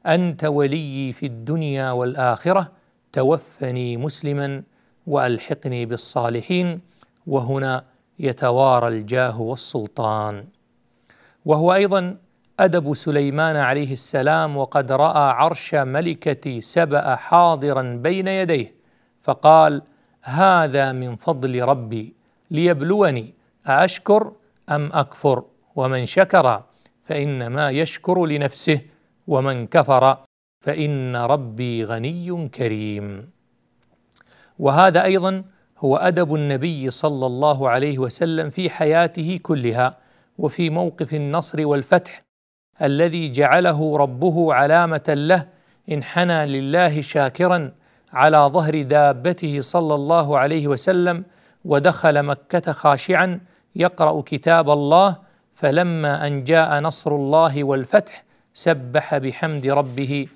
أنت 0.07 0.45
وليي 0.45 1.13
في 1.13 1.27
الدنيا 1.27 1.91
والآخرة 1.91 2.73
توفني 3.13 3.97
مسلما 3.97 4.63
وألحقني 5.07 5.87
بالصالحين 5.87 6.81
وهنا 7.27 7.85
يتوارى 8.19 8.89
الجاه 8.89 9.41
والسلطان. 9.41 10.45
وهو 11.45 11.75
أيضا 11.75 12.17
أدب 12.61 12.95
سليمان 12.95 13.57
عليه 13.57 13.93
السلام 13.93 14.57
وقد 14.57 14.93
رأى 14.93 15.33
عرش 15.33 15.75
ملكة 15.75 16.61
سبأ 16.61 17.17
حاضرا 17.17 17.83
بين 17.83 18.29
يديه 18.29 18.75
فقال 19.23 19.83
هذا 20.23 20.93
من 20.93 21.17
فضل 21.17 21.63
ربي 21.63 22.15
ليبلوني 22.51 23.35
أأشكر 23.67 24.33
أم 24.71 24.91
أكفر؟ 24.93 25.45
ومن 25.77 26.07
شكر 26.07 26.63
فإنما 27.05 27.71
يشكر 27.71 28.27
لنفسه 28.27 28.81
ومن 29.27 29.67
كفر 29.67 30.19
فإن 30.63 31.17
ربي 31.17 31.85
غني 31.85 32.49
كريم. 32.49 33.31
وهذا 34.59 35.05
أيضا 35.05 35.45
هو 35.79 35.97
أدب 35.97 36.35
النبي 36.35 36.91
صلى 36.91 37.27
الله 37.27 37.69
عليه 37.69 37.99
وسلم 37.99 38.51
في 38.51 38.71
حياته 38.71 39.41
كلها 39.43 39.99
وفي 40.39 40.71
موقف 40.71 41.15
النصر 41.15 41.67
والفتح 41.67 42.23
الذي 42.83 43.31
جعله 43.31 43.97
ربه 43.97 44.55
علامة 44.55 45.09
له 45.09 45.47
انحنى 45.91 46.47
لله 46.47 47.01
شاكرا 47.01 47.73
على 48.13 48.39
ظهر 48.39 48.83
دابته 48.83 49.61
صلى 49.61 49.95
الله 49.95 50.39
عليه 50.39 50.69
وسلم 50.69 51.25
ودخل 51.65 52.23
مكة 52.23 52.73
خاشعا 52.73 53.41
يقرأ 53.77 54.23
كتاب 54.27 54.71
الله 54.71 55.17
فلما 55.55 56.27
أن 56.27 56.45
جاء 56.45 56.81
نصر 56.81 57.15
الله 57.15 57.65
والفتح 57.65 58.25
سبح 58.55 59.19
بحمد 59.19 59.67
ربه. 59.67 60.27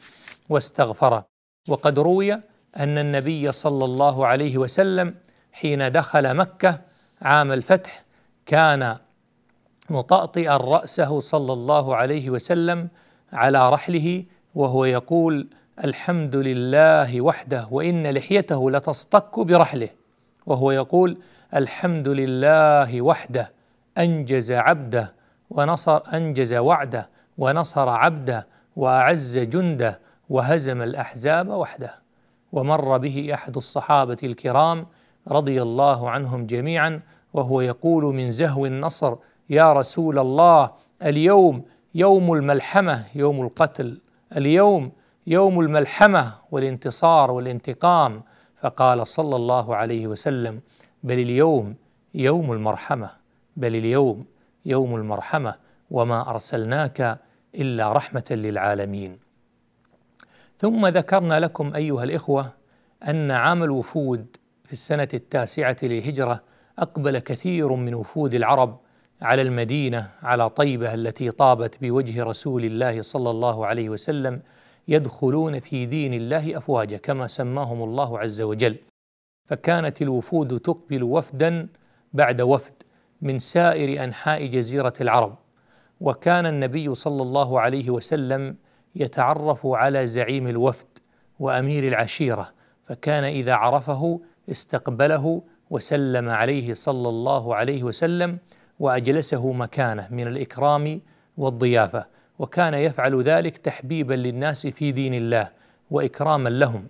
واستغفره 0.48 1.26
وقد 1.68 1.98
روي 1.98 2.32
أن 2.76 2.98
النبي 2.98 3.52
صلى 3.52 3.84
الله 3.84 4.26
عليه 4.26 4.58
وسلم 4.58 5.14
حين 5.52 5.92
دخل 5.92 6.34
مكة 6.34 6.80
عام 7.22 7.52
الفتح 7.52 8.04
كان 8.46 8.96
مطأطئا 9.90 10.56
رأسه 10.56 11.20
صلى 11.20 11.52
الله 11.52 11.96
عليه 11.96 12.30
وسلم 12.30 12.88
على 13.32 13.70
رحله 13.70 14.24
وهو 14.54 14.84
يقول 14.84 15.48
الحمد 15.84 16.36
لله 16.36 17.20
وحده 17.20 17.68
وإن 17.70 18.06
لحيته 18.06 18.70
لتصطك 18.70 19.40
برحله. 19.40 19.88
وهو 20.46 20.70
يقول 20.70 21.18
الحمد 21.54 22.08
لله 22.08 23.02
وحده 23.02 23.52
أنجز 23.98 24.52
عبده 24.52 25.14
ونصر 25.50 26.00
أنجز 26.14 26.54
وعده 26.54 27.08
ونصر 27.38 27.88
عبده 27.88 28.46
وأعز 28.76 29.38
جنده 29.38 30.00
وهزم 30.30 30.82
الأحزاب 30.82 31.48
وحده 31.48 31.94
ومر 32.52 32.98
به 32.98 33.30
أحد 33.34 33.56
الصحابة 33.56 34.16
الكرام 34.22 34.86
رضي 35.28 35.62
الله 35.62 36.10
عنهم 36.10 36.46
جميعا 36.46 37.00
وهو 37.32 37.60
يقول 37.60 38.14
من 38.14 38.30
زهو 38.30 38.66
النصر 38.66 39.16
يا 39.50 39.72
رسول 39.72 40.18
الله 40.18 40.70
اليوم 41.02 41.64
يوم 41.94 42.32
الملحمة 42.32 43.04
يوم 43.14 43.42
القتل 43.42 44.00
اليوم 44.36 44.92
يوم 45.26 45.60
الملحمة 45.60 46.32
والانتصار 46.50 47.30
والانتقام. 47.30 48.22
فقال 48.60 49.06
صلى 49.06 49.36
الله 49.36 49.76
عليه 49.76 50.06
وسلم 50.06 50.60
بل 51.02 51.18
اليوم 51.18 51.74
يوم 52.14 52.52
المرحمة 52.52 53.10
بل 53.56 53.76
اليوم 53.76 54.24
يوم 54.66 54.96
المرحمة 54.96 55.54
وما 55.90 56.30
أرسلناك 56.30 57.18
إلا 57.54 57.92
رحمة 57.92 58.24
للعالمين. 58.30 59.18
ثم 60.58 60.86
ذكرنا 60.86 61.40
لكم 61.40 61.74
أيها 61.74 62.04
الإخوة 62.04 62.52
أن 63.08 63.30
عام 63.30 63.62
الوفود 63.62 64.36
في 64.64 64.72
السنة 64.72 65.08
التاسعة 65.14 65.76
للهجرة 65.82 66.42
أقبل 66.78 67.18
كثير 67.18 67.72
من 67.72 67.94
وفود 67.94 68.34
العرب 68.34 68.80
على 69.22 69.42
المدينة 69.42 70.10
على 70.22 70.50
طيبة 70.50 70.94
التي 70.94 71.30
طابت 71.30 71.78
بوجه 71.80 72.24
رسول 72.24 72.64
الله 72.64 73.02
صلى 73.02 73.30
الله 73.30 73.66
عليه 73.66 73.88
وسلم 73.88 74.40
يدخلون 74.88 75.60
في 75.60 75.86
دين 75.86 76.14
الله 76.14 76.58
أفواجا 76.58 76.96
كما 76.96 77.26
سماهم 77.26 77.82
الله 77.82 78.18
عز 78.18 78.40
وجل. 78.40 78.76
فكانت 79.44 80.02
الوفود 80.02 80.60
تقبل 80.60 81.02
وفدا 81.02 81.68
بعد 82.12 82.40
وفد 82.40 82.74
من 83.22 83.38
سائر 83.38 84.04
أنحاء 84.04 84.46
جزيرة 84.46 84.94
العرب. 85.00 85.36
وكان 86.00 86.46
النبي 86.46 86.94
صلى 86.94 87.22
الله 87.22 87.60
عليه 87.60 87.90
وسلم 87.90 88.56
يتعرف 88.96 89.66
على 89.66 90.06
زعيم 90.06 90.48
الوفد 90.48 90.86
وأمير 91.40 91.88
العشيرة 91.88 92.52
فكان 92.86 93.24
إذا 93.24 93.54
عرفه 93.54 94.20
استقبله 94.50 95.42
وسلم 95.70 96.28
عليه 96.28 96.74
صلى 96.74 97.08
الله 97.08 97.54
عليه 97.54 97.82
وسلم 97.82 98.38
وأجلسه 98.80 99.52
مكانه 99.52 100.08
من 100.10 100.26
الإكرام 100.26 101.00
والضيافة 101.36 102.06
وكان 102.38 102.74
يفعل 102.74 103.22
ذلك 103.22 103.56
تحبيبا 103.56 104.14
للناس 104.14 104.66
في 104.66 104.92
دين 104.92 105.14
الله 105.14 105.48
وإكراما 105.90 106.48
لهم. 106.48 106.86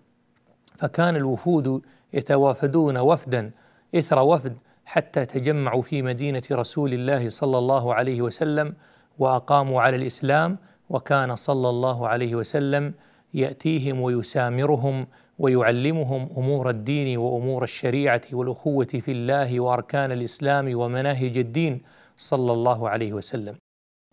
فكان 0.77 1.17
الوفود 1.17 1.83
يتوافدون 2.13 2.99
وفدا 2.99 3.51
إثر 3.95 4.19
وفد 4.19 4.57
حتى 4.85 5.25
تجمعوا 5.25 5.83
في 5.83 6.03
مدينة 6.03 6.43
رسول 6.53 6.93
الله 6.93 7.29
صلى 7.29 7.59
الله 7.59 7.95
عليه 7.95 8.23
وسلم 8.23 8.75
وأقاموا 9.19 9.83
على 9.83 9.97
الإسلام 9.97 10.59
وكان 10.91 11.37
صلى 11.37 11.69
الله 11.69 12.09
عليه 12.09 12.35
وسلم 12.35 12.95
يأتيهم 13.35 14.01
ويسامرهم 14.01 15.07
ويعلمهم 15.39 16.29
أمور 16.37 16.71
الدين 16.71 17.19
وأمور 17.19 17.63
الشريعة 17.63 18.23
والأخوة 18.33 18.85
في 18.85 19.13
الله 19.13 19.61
وأركان 19.61 20.13
الإسلام 20.13 20.79
ومناهج 20.79 21.39
الدين 21.39 21.83
صلى 22.17 22.53
الله 22.53 22.89
عليه 22.89 23.13
وسلم. 23.13 23.55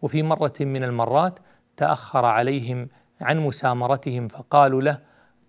وفي 0.01 0.23
مرة 0.23 0.53
من 0.59 0.83
المرات 0.83 1.39
تأخر 1.77 2.25
عليهم 2.25 2.87
عن 3.21 3.39
مسامرتهم 3.39 4.27
فقالوا 4.27 4.81
له 4.81 4.99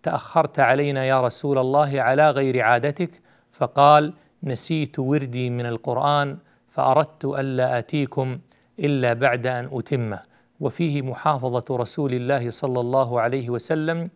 تأخرت 0.03 0.61
علينا 0.61 1.05
يا 1.05 1.21
رسول 1.21 1.59
الله 1.59 2.01
على 2.03 2.31
غير 2.31 2.61
عادتك؟ 2.61 3.21
فقال 3.53 4.13
نسيت 4.43 4.99
وردي 4.99 5.51
من 5.51 5.67
القرآن 5.67 6.39
فأردت 6.69 7.25
ألا 7.25 7.79
آتيكم 7.79 8.39
إلا 8.79 9.13
بعد 9.13 9.47
أن 9.47 9.69
أتمه. 9.73 10.34
وفيه 10.61 11.03
محافظة 11.03 11.64
رسول 11.77 12.14
الله 12.14 12.51
صلى 12.51 12.81
الله 12.81 13.21
عليه 13.21 13.51
وسلم 13.51 14.11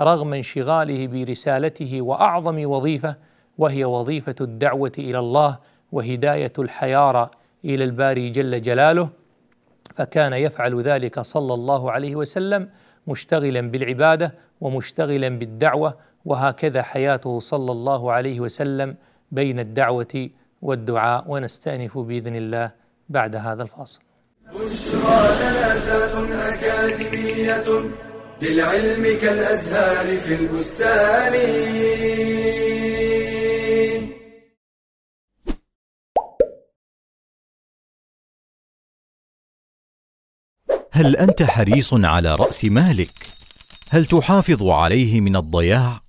رغم 0.00 0.34
انشغاله 0.34 1.06
برسالته 1.06 2.02
وأعظم 2.02 2.70
وظيفة 2.70 3.16
وهي 3.58 3.84
وظيفة 3.84 4.34
الدعوة 4.40 4.92
إلى 4.98 5.18
الله 5.18 5.58
وهداية 5.92 6.52
الحيارى 6.58 7.30
إلى 7.64 7.84
الباري 7.84 8.30
جل 8.30 8.62
جلاله 8.62 9.08
فكان 9.94 10.32
يفعل 10.32 10.80
ذلك 10.80 11.20
صلى 11.20 11.54
الله 11.54 11.92
عليه 11.92 12.16
وسلم 12.16 12.68
مشتغلا 13.06 13.60
بالعبادة 13.60 14.34
ومشتغلا 14.60 15.28
بالدعوة 15.28 15.94
وهكذا 16.24 16.82
حياته 16.82 17.38
صلى 17.38 17.72
الله 17.72 18.12
عليه 18.12 18.40
وسلم 18.40 18.96
بين 19.32 19.60
الدعوة 19.60 20.30
والدعاء 20.62 21.24
ونستأنف 21.28 21.98
بإذن 21.98 22.36
الله 22.36 22.70
بعد 23.08 23.36
هذا 23.36 23.62
الفاصل. 23.62 24.00
بشرى 24.52 25.36
لنا 25.40 26.54
أكاديمية 26.54 27.64
للعلم 28.42 29.20
كالأزهار 29.20 30.16
في 30.20 30.34
البستان. 30.34 31.34
هل 40.92 41.16
أنت 41.16 41.42
حريص 41.42 41.94
على 41.94 42.34
رأس 42.34 42.64
مالك؟ 42.64 43.26
هل 43.90 44.06
تحافظ 44.06 44.62
عليه 44.62 45.20
من 45.20 45.36
الضياع؟ 45.36 46.00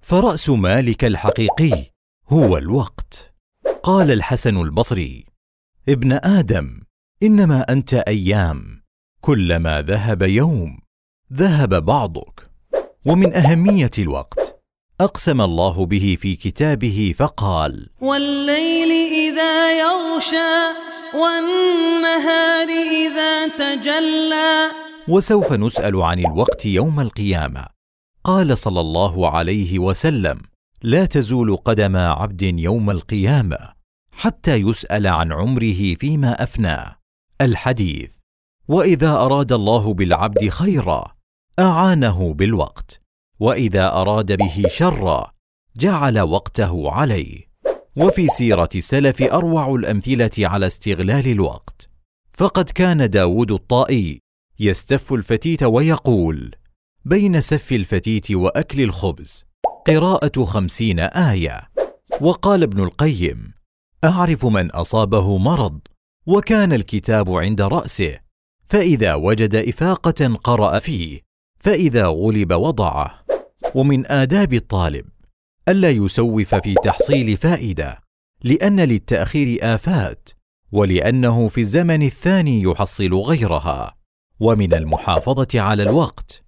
فرأس 0.00 0.48
مالك 0.48 1.04
الحقيقي 1.04 1.92
هو 2.28 2.56
الوقت. 2.56 3.34
قال 3.82 4.10
الحسن 4.10 4.56
البصري 4.56 5.26
ابن 5.88 6.12
آدم 6.12 6.82
إنما 7.22 7.72
أنت 7.72 7.94
أيام 7.94 8.82
كلما 9.20 9.82
ذهب 9.82 10.22
يوم 10.22 10.78
ذهب 11.32 11.84
بعضك. 11.84 12.50
ومن 13.06 13.34
أهمية 13.34 13.90
الوقت 13.98 14.62
أقسم 15.00 15.40
الله 15.40 15.86
به 15.86 16.16
في 16.20 16.36
كتابه 16.36 17.14
فقال 17.18 17.88
والليل 18.00 18.90
إذا 19.12 19.80
يغشى 19.80 20.54
والنهار 21.14 22.68
إذا 22.68 23.48
تجلى. 23.48 24.70
وسوف 25.08 25.52
نسأل 25.52 26.02
عن 26.02 26.18
الوقت 26.18 26.66
يوم 26.66 27.00
القيامة. 27.00 27.66
قال 28.24 28.58
صلى 28.58 28.80
الله 28.80 29.30
عليه 29.30 29.78
وسلم 29.78 30.40
لا 30.82 31.04
تزول 31.04 31.56
قدم 31.56 31.96
عبد 31.96 32.42
يوم 32.42 32.90
القيامة 32.90 33.58
حتى 34.12 34.54
يسأل 34.54 35.06
عن 35.06 35.32
عمره 35.32 35.94
فيما 35.94 36.42
أفناه. 36.42 37.01
الحديث. 37.42 38.10
وإذا 38.68 39.12
أراد 39.12 39.52
الله 39.52 39.94
بالعبد 39.94 40.48
خيرا 40.48 41.14
أعانه 41.58 42.34
بالوقت. 42.34 43.00
وإذا 43.40 43.92
أراد 43.92 44.36
به 44.36 44.64
شرا 44.68 45.32
جعل 45.76 46.20
وقته 46.20 46.90
عليه. 46.90 47.52
وفي 47.96 48.28
سيرة 48.28 48.68
السلف 48.74 49.22
أروع 49.22 49.74
الأمثلة 49.74 50.30
على 50.38 50.66
استغلال 50.66 51.28
الوقت. 51.28 51.88
فقد 52.32 52.70
كان 52.70 53.10
داود 53.10 53.52
الطائي 53.52 54.20
يستف 54.60 55.12
الفتيت 55.12 55.62
ويقول 55.62 56.54
بين 57.04 57.40
سف 57.40 57.72
الفتيت 57.72 58.30
وأكل 58.30 58.82
الخبز 58.82 59.44
قراءة 59.86 60.44
خمسين 60.44 61.00
آية. 61.00 61.72
وقال 62.20 62.62
ابن 62.62 62.82
القيم 62.82 63.52
أعرف 64.04 64.46
من 64.46 64.70
أصابه 64.70 65.38
مرض 65.38 65.80
وكان 66.26 66.72
الكتاب 66.72 67.30
عند 67.30 67.62
رأسه 67.62 68.18
فإذا 68.64 69.14
وجد 69.14 69.54
إفاقة 69.54 70.36
قرأ 70.44 70.78
فيه 70.78 71.20
فإذا 71.60 72.06
غلب 72.06 72.52
وضعه. 72.52 73.22
ومن 73.74 74.06
آداب 74.06 74.54
الطالب 74.54 75.04
ألا 75.68 75.90
يسوف 75.90 76.54
في 76.54 76.74
تحصيل 76.74 77.36
فائدة 77.36 78.00
لأن 78.44 78.80
للتأخير 78.80 79.58
آفات 79.62 80.28
ولأنه 80.72 81.48
في 81.48 81.60
الزمن 81.60 82.02
الثاني 82.02 82.62
يحصل 82.62 83.14
غيرها. 83.14 83.94
ومن 84.40 84.74
المحافظة 84.74 85.60
على 85.60 85.82
الوقت 85.82 86.42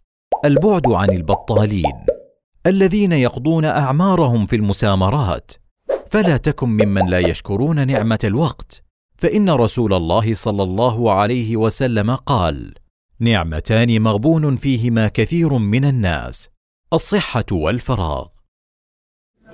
البعد 0.45 0.87
عن 0.87 1.11
البطالين 1.11 2.07
الذين 2.67 3.13
يقضون 3.13 3.65
أعمارهم 3.65 4.47
في 4.47 4.57
المسامرات. 4.57 5.53
فلا 6.11 6.37
تكن 6.37 6.69
ممن 6.69 7.07
لا 7.07 7.19
يشكرون 7.19 7.87
نعمة 7.87 8.19
الوقت. 8.25 8.84
فإن 9.19 9.51
رسول 9.51 9.95
الله 9.95 10.35
صلى 10.35 10.63
الله 10.63 11.13
عليه 11.13 11.57
وسلم 11.57 12.15
قال: 12.15 12.75
نعمتان 13.21 14.03
مغبون 14.03 14.57
فيهما 14.57 15.09
كثير 15.09 15.59
من 15.59 15.85
الناس 15.85 16.49
الصحة 16.93 17.45
والفراغ. 17.53 18.27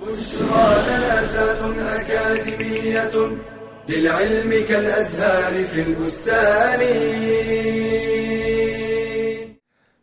بشرى 0.01 0.83
لنا 0.87 2.01
أكاديمية 2.01 3.37
للعلم 3.89 4.67
كالأزهار 4.67 5.63
في 5.63 5.81
البستان. 5.81 6.79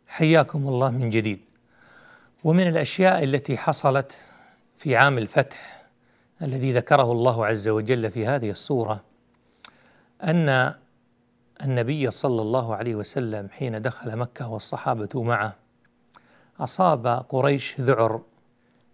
حياكم 0.07 0.67
الله 0.67 0.91
من 0.91 1.09
جديد. 1.09 1.39
ومن 2.43 2.67
الأشياء 2.67 3.23
التي 3.23 3.57
حصلت 3.57 4.17
في 4.77 4.95
عام 4.95 5.17
الفتح 5.17 5.85
الذي 6.41 6.71
ذكره 6.71 7.11
الله 7.11 7.45
عز 7.45 7.67
وجل 7.67 8.11
في 8.11 8.25
هذه 8.27 8.49
الصورة 8.49 9.08
أن 10.23 10.73
النبي 11.63 12.11
صلى 12.11 12.41
الله 12.41 12.75
عليه 12.75 12.95
وسلم 12.95 13.49
حين 13.49 13.81
دخل 13.81 14.17
مكة 14.17 14.49
والصحابة 14.49 15.23
معه 15.23 15.55
أصاب 16.59 17.07
قريش 17.07 17.81
ذعر 17.81 18.21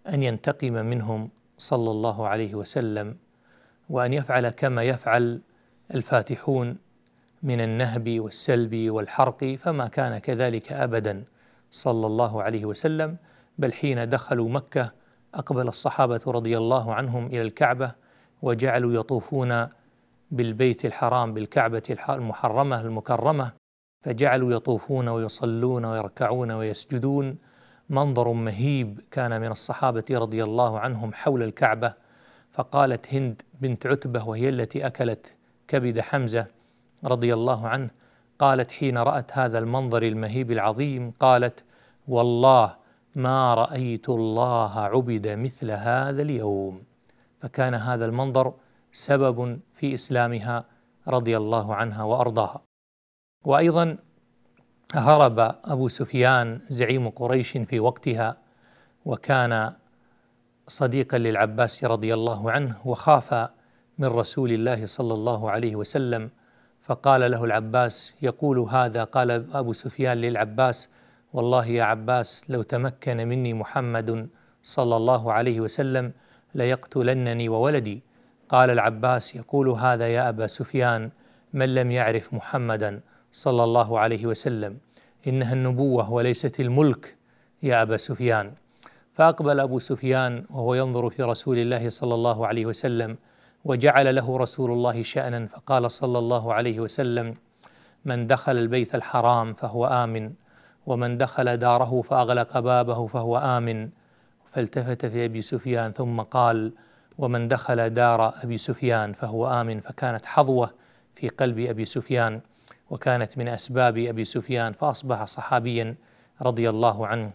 أن 0.08 0.22
ينتقم 0.22 0.72
منهم 0.72 1.30
صلى 1.58 1.90
الله 1.90 2.28
عليه 2.28 2.54
وسلم 2.54 3.16
وأن 3.90 4.12
يفعل 4.12 4.48
كما 4.48 4.82
يفعل 4.82 5.40
الفاتحون 5.94 6.76
من 7.42 7.60
النهب 7.60 8.20
والسلب 8.20 8.90
والحرق 8.90 9.44
فما 9.44 9.88
كان 9.88 10.18
كذلك 10.18 10.72
أبدا 10.72 11.24
صلى 11.70 12.06
الله 12.06 12.42
عليه 12.42 12.64
وسلم. 12.64 13.16
بل 13.58 13.72
حين 13.72 14.08
دخلوا 14.08 14.48
مكة 14.48 14.92
أقبل 15.34 15.68
الصحابة 15.68 16.20
رضي 16.26 16.58
الله 16.58 16.94
عنهم 16.94 17.26
إلى 17.26 17.42
الكعبة 17.42 17.92
وجعلوا 18.42 19.00
يطوفون 19.00 19.66
بالبيت 20.30 20.84
الحرام 20.84 21.34
بالكعبة 21.34 21.96
المحرمة 22.08 22.80
المكرمة 22.80 23.52
فجعلوا 24.04 24.52
يطوفون 24.52 25.08
ويصلون 25.08 25.84
ويركعون 25.84 26.50
ويسجدون. 26.50 27.38
منظر 27.90 28.32
مهيب 28.32 29.00
كان 29.10 29.40
من 29.40 29.50
الصحابة 29.50 30.04
رضي 30.10 30.44
الله 30.44 30.78
عنهم 30.80 31.12
حول 31.12 31.42
الكعبة. 31.42 31.94
فقالت 32.50 33.14
هند 33.14 33.42
بنت 33.60 33.86
عتبة 33.86 34.28
وهي 34.28 34.48
التي 34.48 34.86
أكلت 34.86 35.34
كبد 35.68 36.00
حمزة 36.00 36.46
رضي 37.04 37.34
الله 37.34 37.68
عنه 37.68 37.90
قالت 38.38 38.70
حين 38.70 38.98
رأت 38.98 39.38
هذا 39.38 39.58
المنظر 39.58 40.02
المهيب 40.02 40.52
العظيم 40.52 41.10
قالت 41.20 41.64
والله 42.08 42.76
ما 43.16 43.54
رأيت 43.54 44.08
الله 44.08 44.80
عبد 44.80 45.28
مثل 45.28 45.70
هذا 45.70 46.22
اليوم. 46.22 46.82
فكان 47.40 47.74
هذا 47.74 48.04
المنظر 48.04 48.54
سبب 48.96 49.60
في 49.72 49.94
إسلامها 49.94 50.64
رضي 51.08 51.36
الله 51.36 51.74
عنها 51.74 52.02
وأرضاها. 52.02 52.60
وأيضا 53.44 53.96
هرب 54.94 55.38
أبو 55.64 55.88
سفيان 55.88 56.60
زعيم 56.68 57.08
قريش 57.08 57.50
في 57.58 57.80
وقتها 57.80 58.36
وكان 59.04 59.72
صديقا 60.68 61.18
للعباس 61.18 61.84
رضي 61.84 62.14
الله 62.14 62.50
عنه 62.50 62.76
وخاف 62.84 63.48
من 63.98 64.08
رسول 64.08 64.52
الله 64.52 64.86
صلى 64.86 65.14
الله 65.14 65.50
عليه 65.50 65.76
وسلم. 65.76 66.30
فقال 66.82 67.30
له 67.30 67.44
العباس 67.44 68.14
يقول 68.22 68.58
هذا 68.58 69.04
قال 69.04 69.30
أبو 69.52 69.72
سفيان 69.72 70.16
للعباس 70.16 70.88
والله 71.32 71.66
يا 71.66 71.84
عباس 71.84 72.50
لو 72.50 72.62
تمكن 72.62 73.16
مني 73.16 73.54
محمد 73.54 74.28
صلى 74.62 74.96
الله 74.96 75.32
عليه 75.32 75.60
وسلم 75.60 76.12
ليقتلنني 76.54 77.48
وولدي. 77.48 78.05
قال 78.48 78.70
العباس 78.70 79.36
يقول 79.36 79.68
هذا 79.68 80.08
يا 80.08 80.28
أبا 80.28 80.46
سفيان 80.46 81.10
من 81.52 81.74
لم 81.74 81.90
يعرف 81.90 82.34
محمدا 82.34 83.00
صلى 83.32 83.64
الله 83.64 83.98
عليه 83.98 84.26
وسلم 84.26 84.76
إنها 85.26 85.52
النبوة 85.52 86.12
وليست 86.12 86.60
الملك 86.60 87.16
يا 87.62 87.82
أبا 87.82 87.96
سفيان. 87.96 88.52
فأقبل 89.12 89.60
أبو 89.60 89.78
سفيان 89.78 90.44
وهو 90.50 90.74
ينظر 90.74 91.10
في 91.10 91.22
رسول 91.22 91.58
الله 91.58 91.88
صلى 91.88 92.14
الله 92.14 92.46
عليه 92.46 92.66
وسلم 92.66 93.16
وجعل 93.64 94.14
له 94.14 94.36
رسول 94.38 94.70
الله 94.70 95.02
شانا 95.02 95.46
فقال 95.46 95.90
صلى 95.90 96.18
الله 96.18 96.54
عليه 96.54 96.80
وسلم 96.80 97.34
من 98.04 98.26
دخل 98.26 98.56
البيت 98.56 98.94
الحرام 98.94 99.52
فهو 99.52 99.86
آمن 99.86 100.32
ومن 100.86 101.18
دخل 101.18 101.56
داره 101.56 102.02
فأغلق 102.02 102.58
بابه 102.58 103.06
فهو 103.06 103.38
آمن. 103.38 103.88
فالتفت 104.52 105.06
في 105.06 105.24
أبي 105.24 105.42
سفيان 105.42 105.92
ثم 105.92 106.20
قال 106.20 106.72
ومن 107.18 107.48
دخل 107.48 107.90
دار 107.90 108.34
أبي 108.44 108.58
سفيان 108.58 109.12
فهو 109.12 109.60
آمن 109.60 109.80
فكانت 109.80 110.26
حظوة 110.26 110.70
في 111.14 111.28
قلب 111.28 111.58
أبي 111.58 111.84
سفيان 111.84 112.40
وكانت 112.90 113.38
من 113.38 113.48
أسباب 113.48 113.98
أبي 113.98 114.24
سفيان 114.24 114.72
فأصبح 114.72 115.24
صحابيا 115.24 115.94
رضي 116.42 116.70
الله 116.70 117.06
عنه 117.06 117.30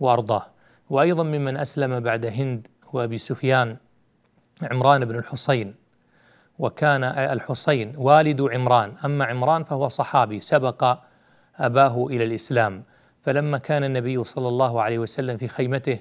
وأرضاه. 0.00 0.46
وأيضا 0.90 1.22
ممن 1.22 1.56
أسلم 1.56 2.00
بعد 2.00 2.26
هند 2.26 2.68
وابي 2.92 3.18
سفيان 3.18 3.76
عمران 4.62 5.04
بن 5.04 5.18
الحصين. 5.18 5.74
وكان 6.58 7.04
الحصين 7.04 7.94
والد 7.96 8.40
عمران 8.40 8.94
أما 9.04 9.24
عمران 9.24 9.62
فهو 9.62 9.88
صحابي 9.88 10.40
سبق 10.40 10.98
أباه 11.56 12.06
إلى 12.06 12.24
الإسلام. 12.24 12.82
فلما 13.22 13.58
كان 13.58 13.84
النبي 13.84 14.24
صلى 14.24 14.48
الله 14.48 14.82
عليه 14.82 14.98
وسلم 14.98 15.36
في 15.36 15.48
خيمته 15.48 15.98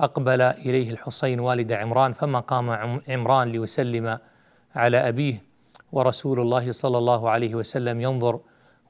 أقبل 0.00 0.40
إليه 0.42 0.90
الحصين 0.90 1.40
والد 1.40 1.72
عمران 1.72 2.12
فما 2.12 2.40
قام 2.40 2.70
عمران 3.08 3.48
ليسلم 3.48 4.18
على 4.74 5.08
أبيه. 5.08 5.42
ورسول 5.92 6.40
الله 6.40 6.72
صلى 6.72 6.98
الله 6.98 7.30
عليه 7.30 7.54
وسلم 7.54 8.00
ينظر 8.00 8.40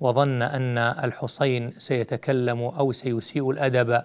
وظن 0.01 0.43
أن 0.43 0.79
الحصين 0.79 1.73
سيتكلم 1.79 2.63
أو 2.63 2.93
سيسيء 2.93 3.51
الأدب 3.51 4.03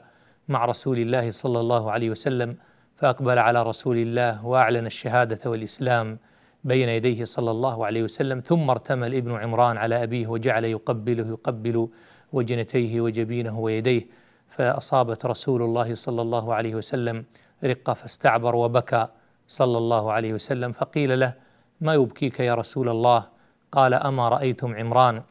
مع 0.47 0.65
رسول 0.65 0.97
الله 0.97 1.31
صلى 1.31 1.59
الله 1.59 1.91
عليه 1.91 2.09
وسلم 2.09 2.55
فأقبل 2.95 3.39
على 3.39 3.63
رسول 3.63 3.97
الله 3.97 4.45
وأعلن 4.45 4.85
الشهادة 4.85 5.49
والإسلام 5.49 6.17
بين 6.63 6.89
يديه 6.89 7.23
صلى 7.23 7.51
الله 7.51 7.85
عليه 7.85 8.03
وسلم. 8.03 8.39
ثم 8.39 8.69
ارتمل 8.69 9.15
ابن 9.15 9.35
عمران 9.35 9.77
على 9.77 10.03
أبيه 10.03 10.27
وجعل 10.27 10.65
يقبله 10.65 11.27
يقبل 11.27 11.89
وجنتيه 12.33 13.01
وجبينه 13.01 13.59
ويديه. 13.59 14.07
فأصابت 14.49 15.25
رسول 15.25 15.61
الله 15.61 15.95
صلى 15.95 16.21
الله 16.21 16.53
عليه 16.53 16.75
وسلم 16.75 17.25
رقة 17.63 17.93
فاستعبر 17.93 18.55
وبكى 18.55 19.07
صلى 19.47 19.77
الله 19.77 20.11
عليه 20.11 20.33
وسلم 20.33 20.71
فقيل 20.71 21.19
له 21.19 21.33
ما 21.81 21.93
يبكيك 21.93 22.39
يا 22.39 22.55
رسول 22.55 22.89
الله؟ 22.89 23.27
قال 23.71 23.93
أما 23.93 24.29
رأيتم 24.29 24.75
عمران 24.75 25.23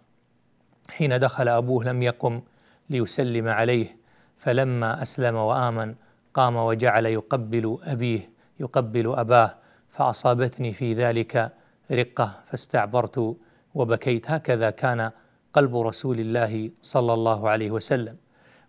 حين 0.91 1.19
دخل 1.19 1.49
أبوه 1.49 1.85
لم 1.85 2.03
يقم 2.03 2.43
ليسلم 2.91 3.49
عليه 3.49 3.97
فلما 4.37 5.03
أسلم 5.03 5.37
وآمن 5.37 5.95
قام 6.35 6.57
وجعل 6.57 7.07
يقبل 7.07 7.79
أبيه 7.83 8.31
يقبل 8.61 9.15
أباه 9.17 9.55
فأصابتني 9.89 10.73
في 10.73 10.95
ذلك 10.95 11.53
رقة 11.93 12.41
فاستعبرت 12.47 13.37
وبكيت. 13.75 14.31
هكذا 14.31 14.71
كان 14.71 15.11
قلب 15.53 15.77
رسول 15.77 16.21
الله 16.21 16.71
صلى 16.83 17.15
الله 17.15 17.49
عليه 17.49 17.71
وسلم. 17.71 18.17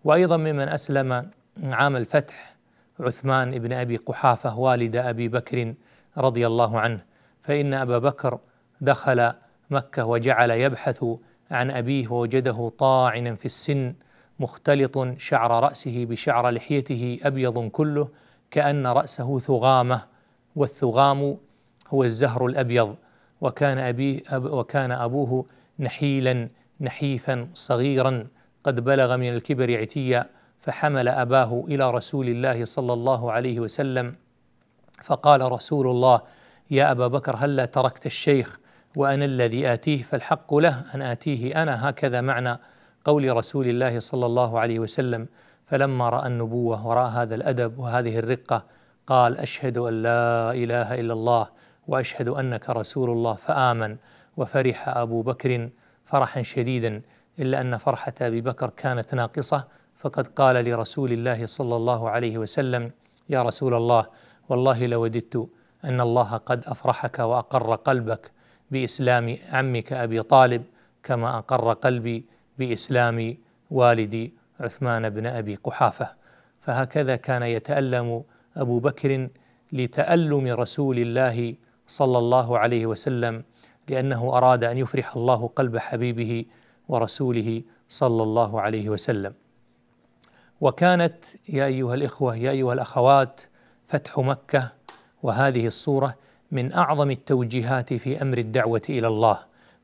وأيضا 0.04 0.36
ممن 0.36 0.68
أسلم 0.68 1.30
عام 1.62 1.96
الفتح 1.96 2.54
عثمان 3.00 3.58
بن 3.58 3.72
أبي 3.72 3.96
قحافة 3.96 4.58
والد 4.58 4.96
أبي 4.96 5.28
بكر 5.28 5.74
رضي 6.18 6.46
الله 6.46 6.80
عنه 6.80 7.00
فإن 7.40 7.74
أبا 7.74 7.98
بكر 7.98 8.38
دخل 8.80 9.32
مكة 9.70 10.04
وجعل 10.04 10.50
يبحث 10.50 11.04
عن 11.50 11.70
أبيه 11.70 12.08
ووجده 12.08 12.72
طاعنا 12.78 13.34
في 13.34 13.46
السن 13.46 13.94
مختلط 14.40 15.18
شعر 15.18 15.50
رأسه 15.64 16.04
بشعر 16.04 16.50
لحيته 16.50 17.18
أبيض 17.22 17.68
كله 17.68 18.08
كأن 18.50 18.86
رأسه 18.86 19.38
ثغامة 19.38 20.02
والثغام 20.56 21.36
هو 21.88 22.04
الزهر 22.04 22.46
الأبيض 22.46 22.96
وكان 23.40 23.78
أبيه 23.78 24.22
أب 24.28 24.44
وكان 24.44 24.92
أبوه 24.92 25.46
نحيلا 25.78 26.48
نحيفا 26.80 27.48
صغيرا. 27.54 28.26
قد 28.64 28.80
بلغ 28.80 29.16
من 29.16 29.28
الكبر 29.34 29.76
عتيا 29.76 30.26
فحمل 30.58 31.08
أباه 31.08 31.64
إلى 31.68 31.90
رسول 31.90 32.28
الله 32.28 32.64
صلى 32.64 32.92
الله 32.92 33.32
عليه 33.32 33.60
وسلم. 33.60 34.14
فقال 35.02 35.52
رسول 35.52 35.86
الله 35.86 36.20
يا 36.70 36.90
أبا 36.90 37.06
بكر 37.06 37.36
هلا 37.36 37.64
تركت 37.64 38.06
الشيخ؟ 38.06 38.60
وأنا 38.96 39.24
الذي 39.24 39.72
آتيه 39.72 40.02
فالحق 40.02 40.54
له 40.54 40.84
أن 40.94 41.02
آتيه 41.02 41.62
أنا. 41.62 41.88
هكذا 41.88 42.20
معنى 42.20 42.58
قول 43.04 43.36
رسول 43.36 43.66
الله 43.66 43.98
صلى 43.98 44.26
الله 44.26 44.60
عليه 44.60 44.78
وسلم. 44.78 45.28
فلما 45.66 46.08
رأى 46.08 46.26
النبوة 46.26 46.86
وراى 46.86 47.08
هذا 47.08 47.34
الأدب 47.34 47.78
وهذه 47.78 48.18
الرقة 48.18 48.64
قال 49.06 49.38
أشهد 49.38 49.78
أن 49.78 50.02
لا 50.02 50.52
إله 50.52 51.00
إلا 51.00 51.12
الله 51.12 51.48
وأشهد 51.88 52.28
أنك 52.28 52.70
رسول 52.70 53.10
الله. 53.10 53.34
فآمن 53.34 53.96
وفرح 54.36 54.88
أبو 54.88 55.22
بكر 55.22 55.68
فرحا 56.04 56.42
شديدا. 56.42 57.02
إلا 57.40 57.60
أن 57.60 57.76
فرحة 57.76 58.14
أبي 58.20 58.40
بكر 58.40 58.70
كانت 58.70 59.14
ناقصة 59.14 59.64
فقد 59.96 60.26
قال 60.28 60.64
لرسول 60.64 61.12
الله 61.12 61.46
صلى 61.46 61.76
الله 61.76 62.10
عليه 62.10 62.38
وسلم 62.38 62.90
يا 63.28 63.42
رسول 63.42 63.74
الله 63.74 64.06
والله 64.48 64.86
لوددت 64.86 65.48
أن 65.84 66.00
الله 66.00 66.36
قد 66.36 66.64
أفرحك 66.66 67.18
وأقر 67.18 67.74
قلبك 67.74 68.30
بإسلام 68.70 69.36
عمك 69.52 69.92
أبي 69.92 70.22
طالب 70.22 70.62
كما 71.02 71.38
أقر 71.38 71.72
قلبي 71.72 72.24
بإسلام 72.58 73.36
والدي 73.70 74.34
عثمان 74.60 75.10
بن 75.10 75.26
أبي 75.26 75.54
قحافة. 75.54 76.08
فهكذا 76.60 77.16
كان 77.16 77.42
يتألم 77.42 78.22
أبو 78.56 78.78
بكر 78.78 79.28
لتألم 79.72 80.46
رسول 80.46 80.98
الله 80.98 81.54
صلى 81.86 82.18
الله 82.18 82.58
عليه 82.58 82.86
وسلم 82.86 83.42
لأنه 83.88 84.36
أراد 84.36 84.64
أن 84.64 84.78
يفرح 84.78 85.16
الله 85.16 85.50
قلب 85.56 85.78
حبيبه 85.78 86.44
ورسوله 86.90 87.62
صلى 87.88 88.22
الله 88.22 88.60
عليه 88.60 88.88
وسلم. 88.88 89.34
وكانت 90.60 91.24
يا 91.48 91.66
أيها 91.66 91.94
الإخوة 91.94 92.36
يا 92.36 92.50
أيها 92.50 92.72
الأخوات 92.72 93.40
فتح 93.88 94.18
مكة 94.18 94.72
وهذه 95.22 95.66
الصورة 95.66 96.14
من 96.50 96.72
أعظم 96.72 97.10
التوجيهات 97.10 97.94
في 97.94 98.22
أمر 98.22 98.38
الدعوة 98.38 98.82
إلى 98.88 99.06
الله 99.06 99.38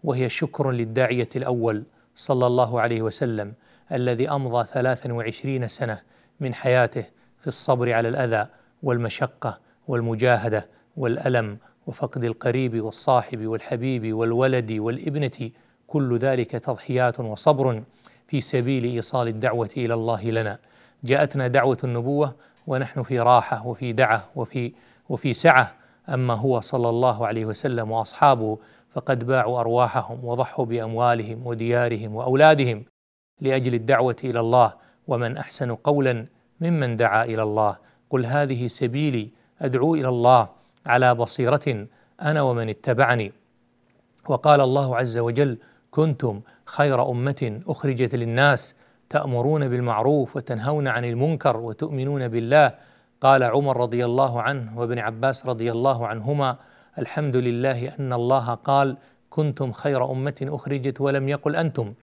وهي 0.04 0.28
شكر 0.28 0.70
للداعية 0.70 1.28
الأول 1.36 1.84
صلى 2.14 2.46
الله 2.46 2.80
عليه 2.80 3.02
وسلم 3.02 3.54
الذي 3.92 4.30
أمضى 4.30 4.64
23 4.64 5.68
سنة 5.68 6.00
من 6.40 6.54
حياته 6.54 7.04
في 7.40 7.46
الصبر 7.46 7.92
على 7.92 8.08
الأذى 8.08 8.46
والمشقة 8.82 9.58
والمجاهدة 9.88 10.66
والألم 10.96 11.58
وفقد 11.86 12.24
القريب 12.24 12.80
والصاحب 12.80 13.46
والحبيب 13.46 14.14
والولد 14.14 14.72
والابنة 14.72 15.50
كل 15.86 16.18
ذلك 16.18 16.50
تضحيات 16.50 17.20
وصبر 17.20 17.82
في 18.26 18.40
سبيل 18.40 18.84
إيصال 18.84 19.28
الدعوة 19.28 19.70
إلى 19.76 19.94
الله 19.94 20.24
لنا. 20.24 20.58
جاءتنا 21.04 21.46
دعوة 21.46 21.78
النبوة 21.84 22.34
ونحن 22.66 23.02
في 23.02 23.20
راحة 23.20 23.66
وفي 23.66 23.92
دعة 23.92 24.28
وفي 24.36 24.72
وفي 25.08 25.32
سعة. 25.32 25.74
أما 26.08 26.34
هو 26.34 26.60
صلى 26.60 26.88
الله 26.88 27.26
عليه 27.26 27.44
وسلم 27.44 27.90
وأصحابه 27.90 28.58
فقد 28.90 29.24
باعوا 29.24 29.60
أرواحهم 29.60 30.24
وضحوا 30.24 30.64
بأموالهم 30.64 31.46
وديارهم 31.46 32.14
وأولادهم 32.16 32.84
لأجل 33.40 33.74
الدعوة 33.74 34.16
إلى 34.24 34.40
الله. 34.40 34.72
ومن 35.08 35.36
أحسن 35.36 35.74
قولا 35.74 36.26
ممن 36.60 36.96
دعا 36.96 37.24
إلى 37.24 37.42
الله. 37.42 37.76
قل 38.10 38.26
هذه 38.26 38.66
سبيلي 38.66 39.28
أدعو 39.60 39.94
إلى 39.94 40.08
الله 40.08 40.48
على 40.86 41.14
بصيرة 41.14 41.86
أنا 42.22 42.42
ومن 42.42 42.68
اتبعني. 42.68 43.32
وقال 44.28 44.60
الله 44.60 44.96
عز 44.96 45.18
وجل 45.18 45.58
كنتم 45.96 46.40
خير 46.64 47.10
أمة 47.10 47.60
أخرجت 47.66 48.14
للناس 48.14 48.74
تأمرون 49.08 49.68
بالمعروف 49.68 50.36
وتنهون 50.36 50.88
عن 50.88 51.04
المنكر 51.04 51.56
وتؤمنون 51.56 52.28
بالله. 52.28 52.74
قال 53.20 53.42
عمر 53.42 53.76
رضي 53.76 54.04
الله 54.04 54.42
عنه 54.42 54.78
وابن 54.78 54.98
عباس 54.98 55.46
رضي 55.46 55.72
الله 55.72 56.06
عنهما 56.06 56.56
الحمد 56.98 57.36
لله 57.36 57.88
أن 57.98 58.12
الله 58.12 58.54
قال 58.54 58.96
كنتم 59.30 59.72
خير 59.72 60.10
أمة 60.10 60.34
أخرجت 60.42 61.00
ولم 61.00 61.28
يقل 61.28 61.56
أنتم 61.56 61.94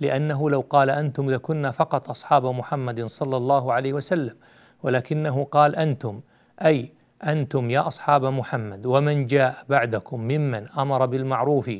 لأنه 0.00 0.50
لو 0.50 0.60
قال 0.60 0.90
أنتم 0.90 1.30
لكنا 1.30 1.70
فقط 1.70 2.10
أصحاب 2.10 2.46
محمد 2.46 3.04
صلى 3.04 3.36
الله 3.36 3.72
عليه 3.72 3.92
وسلم 3.92 4.36
ولكنه 4.82 5.44
قال 5.44 5.76
أنتم 5.76 6.20
أي 6.64 6.92
أنتم 7.26 7.70
يا 7.70 7.86
أصحاب 7.86 8.24
محمد 8.24 8.86
ومن 8.86 9.26
جاء 9.26 9.64
بعدكم 9.68 10.20
ممن 10.20 10.68
أمر 10.68 11.06
بالمعروف 11.06 11.70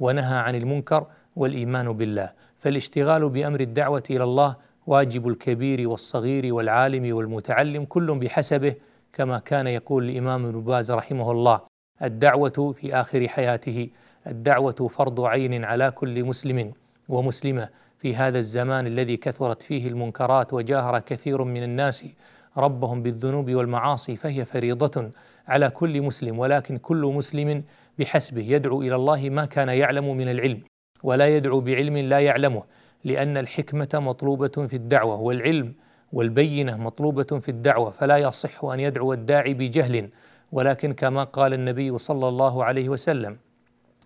ونهى 0.00 0.36
عن 0.36 0.54
المنكر 0.54 1.06
والإيمان 1.36 1.92
بالله. 1.92 2.32
فالاشتغال 2.56 3.28
بأمر 3.28 3.60
الدعوة 3.60 4.02
إلى 4.10 4.24
الله 4.24 4.56
واجب 4.86 5.28
الكبير 5.28 5.88
والصغير 5.88 6.54
والعالم 6.54 7.16
والمتعلم 7.16 7.84
كل 7.84 8.18
بحسبه 8.18 8.74
كما 9.12 9.38
كان 9.38 9.66
يقول 9.66 10.08
الإمام 10.08 10.46
ابن 10.46 10.60
باز 10.60 10.90
رحمه 10.90 11.30
الله 11.32 11.60
الدعوة 12.02 12.74
في 12.76 12.94
آخر 12.94 13.28
حياته 13.28 13.88
الدعوة 14.26 14.88
فرض 14.90 15.20
عين 15.20 15.64
على 15.64 15.90
كل 15.90 16.24
مسلم 16.24 16.72
ومسلمة. 17.08 17.68
في 17.98 18.16
هذا 18.16 18.38
الزمان 18.38 18.86
الذي 18.86 19.16
كثرت 19.16 19.62
فيه 19.62 19.88
المنكرات 19.88 20.52
وجاهر 20.52 20.98
كثير 20.98 21.44
من 21.44 21.62
الناس 21.62 22.04
ربهم 22.56 23.02
بالذنوب 23.02 23.50
والمعاصي 23.50 24.16
فهي 24.16 24.44
فريضة 24.44 25.10
على 25.48 25.70
كل 25.70 26.02
مسلم 26.02 26.38
ولكن 26.38 26.76
كل 26.78 27.12
مسلم 27.16 27.64
بحسبه 27.98 28.42
يدعو 28.42 28.82
إلى 28.82 28.94
الله 28.94 29.30
ما 29.30 29.44
كان 29.44 29.68
يعلم 29.68 30.16
من 30.16 30.28
العلم 30.28 30.60
ولا 31.02 31.36
يدعو 31.36 31.60
بعلم 31.60 31.96
لا 31.96 32.20
يعلمه 32.20 32.62
لأن 33.04 33.36
الحكمة 33.36 33.88
مطلوبة 33.94 34.66
في 34.66 34.76
الدعوة 34.76 35.20
والعلم 35.20 35.74
والبينة 36.12 36.76
مطلوبة 36.76 37.38
في 37.38 37.48
الدعوة 37.48 37.90
فلا 37.90 38.16
يصح 38.16 38.64
أن 38.64 38.80
يدعو 38.80 39.12
الداعي 39.12 39.54
بجهل 39.54 40.08
ولكن 40.52 40.92
كما 40.92 41.24
قال 41.24 41.54
النبي 41.54 41.98
صلى 41.98 42.28
الله 42.28 42.64
عليه 42.64 42.88
وسلم 42.88 43.36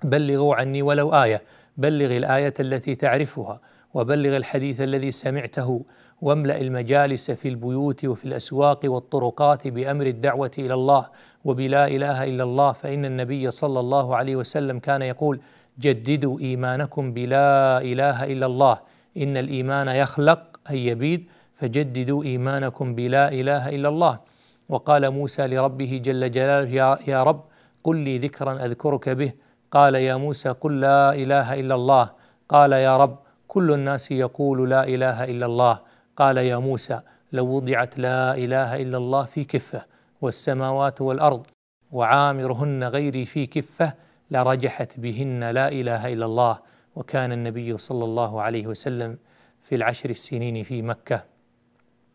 بلغوا 0.05 0.55
عني 0.55 0.83
ولو 0.83 1.14
آية 1.14 1.42
بلغ 1.76 2.16
الآية 2.16 2.55
التي 2.61 2.94
تعرفها 2.94 3.61
وبلغ 3.94 4.37
الحديث 4.37 4.81
الذي 4.81 5.11
سمعته 5.11 5.85
واملأ 6.22 6.61
المجالس 6.61 7.31
في 7.31 7.48
البيوت 7.48 8.05
وفي 8.05 8.24
الأسواق 8.24 8.81
والطرقات 8.85 9.68
بأمر 9.68 10.07
الدعوة 10.07 10.50
إلى 10.59 10.74
الله 10.74 11.07
وبلا 11.44 11.87
إله 11.87 12.24
إلا 12.24 12.44
الله 12.44 12.72
فإن 12.72 13.05
النبي 13.05 13.50
صلى 13.50 13.81
الله 13.81 14.16
عليه 14.16 14.37
وسلم 14.37 14.78
كان 14.78 15.02
يقول 15.02 15.40
جددوا 15.81 16.40
إيمانكم 16.40 17.12
بلا 17.12 17.81
إله 17.81 18.24
إلا 18.24 18.46
الله 18.46 18.78
إن 19.16 19.37
الإيمان 19.37 19.88
يخلق 19.88 20.61
أي 20.70 20.87
يبيد 20.87 21.26
فجددوا 21.59 22.24
إيمانكم 22.24 22.94
بلا 22.94 23.33
إله 23.33 23.68
إلا 23.68 23.88
الله. 23.88 24.20
وقال 24.68 25.11
موسى 25.11 25.46
لربه 25.46 26.00
جل 26.05 26.31
جلاله 26.31 26.98
يا, 27.07 27.22
رب 27.22 27.44
قل 27.85 27.96
لي 27.96 28.18
ذكرا 28.18 28.64
أذكرك 28.64 29.09
به. 29.09 29.33
قال 29.70 29.94
يا 29.94 30.16
موسى 30.16 30.48
قل 30.48 30.81
لا 30.81 31.14
إله 31.14 31.61
إلا 31.61 31.74
الله. 31.74 32.11
قال 32.48 32.72
يا 32.72 32.96
رب 32.96 33.18
كل 33.52 33.72
الناس 33.72 34.10
يقول 34.10 34.70
لا 34.70 34.84
إله 34.84 35.24
إلا 35.24 35.46
الله. 35.46 35.80
قال 36.16 36.36
يا 36.36 36.56
موسى 36.56 37.00
لو 37.32 37.46
وضعت 37.46 37.98
لا 37.98 38.34
إله 38.34 38.76
إلا 38.82 38.96
الله 38.96 39.24
في 39.24 39.44
كفه 39.44 39.84
والسماوات 40.20 41.00
والأرض 41.00 41.46
وعامرهن 41.92 42.84
غيري 42.84 43.24
في 43.24 43.46
كفه 43.46 43.92
لرجحت 44.30 45.00
بهن 45.00 45.50
لا 45.50 45.68
إله 45.68 46.12
إلا 46.12 46.24
الله. 46.24 46.58
وكان 46.96 47.32
النبي 47.32 47.78
صلى 47.78 48.04
الله 48.04 48.42
عليه 48.42 48.66
وسلم 48.66 49.18
في 49.62 49.74
العشر 49.74 50.10
السنين 50.10 50.62
في 50.62 50.82
مكة 50.82 51.24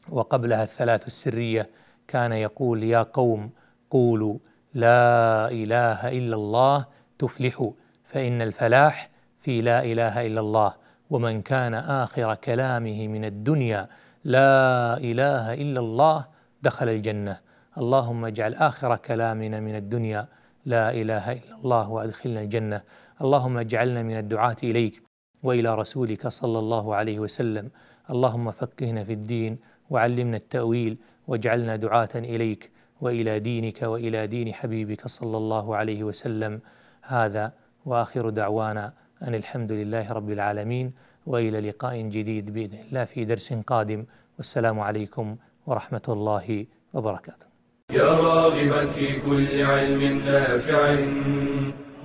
وقبلها 0.10 0.64
الثلاث 0.64 1.08
السرية 1.08 1.70
كان 2.08 2.32
يقول 2.32 2.84
يا 2.84 3.04
قوم 3.04 3.50
قولوا 3.90 4.38
لا 4.74 5.52
إله 5.52 6.10
إلا 6.10 6.36
الله 6.36 6.86
تفلحوا 7.20 7.72
فإن 8.04 8.42
الفلاح 8.42 9.10
في 9.40 9.62
لا 9.62 9.84
إله 9.84 10.26
إلا 10.26 10.42
الله. 10.42 10.87
ومن 11.10 11.42
كان 11.42 11.74
آخر 11.74 12.36
كلامه 12.36 13.08
من 13.08 13.26
الدنيا 13.26 13.88
لا 14.24 14.98
إله 14.98 15.54
إلا 15.54 15.80
الله 15.80 16.26
دخل 16.62 16.90
الجنة. 16.90 17.40
اللهم 17.78 18.26
اجعل 18.26 18.54
آخر 18.54 18.96
كلامنا 18.96 19.60
من 19.60 19.76
الدنيا 19.76 20.28
لا 20.66 20.92
إله 20.92 21.32
إلا 21.32 21.56
الله 21.64 21.90
وأدخلنا 21.90 22.42
الجنة. 22.42 22.82
اللهم 23.22 23.58
اجعلنا 23.58 24.04
من 24.04 24.18
الدعاة 24.18 24.56
إليك 24.64 25.04
وإلى 25.44 25.76
رسولك 25.76 26.28
صلى 26.28 26.60
الله 26.60 26.96
عليه 26.96 27.20
وسلم. 27.20 27.70
اللهم 28.10 28.52
فقهنا 28.52 29.04
في 29.04 29.14
الدين 29.14 29.58
وعلمنا 29.90 30.38
التأويل 30.38 30.98
واجعلنا 31.28 31.76
دعاة 31.76 32.16
إليك 32.16 32.72
وإلى 33.02 33.40
دينك 33.40 33.82
وإلى 33.82 34.28
دين 34.28 34.54
حبيبك 34.54 35.08
صلى 35.08 35.38
الله 35.38 35.76
عليه 35.76 36.04
وسلم. 36.04 36.60
هذا 37.02 37.52
وآخر 37.86 38.30
دعوانا 38.30 38.94
أن 39.24 39.36
الحمد 39.36 39.72
لله 39.72 40.12
رب 40.12 40.30
العالمين 40.32 40.94
وإلى 41.26 41.60
لقاء 41.70 42.02
جديد 42.02 42.54
بإذن 42.54 42.80
الله 42.88 43.06
في 43.06 43.26
درس 43.26 43.54
قادم 43.54 44.06
والسلام 44.38 44.80
عليكم 44.80 45.36
ورحمة 45.68 46.08
الله 46.10 46.66
وبركاته. 46.94 47.48
يا 47.92 48.12
راغبا 48.30 48.86
في 48.86 49.08
كل 49.26 49.62
علم 49.62 50.22
نافع 50.26 50.96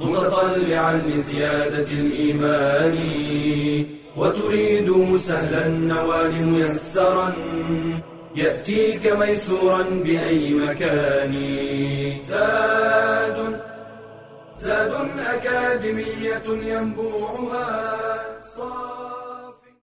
متطلعا 0.00 0.96
لزيادة 0.96 1.90
الإيمان 2.04 2.96
وتريد 4.16 5.16
سهلا 5.16 5.66
النوال 5.66 6.46
ميسرا 6.46 7.32
يأتيك 8.36 9.04
ميسورا 9.16 9.82
بأي 9.82 10.54
مكان 10.54 11.34
زاد 12.26 13.21
زاد 14.62 14.92
أكاديمية 15.18 16.46
ينبوعها. 16.46 17.98
صار 18.56 18.91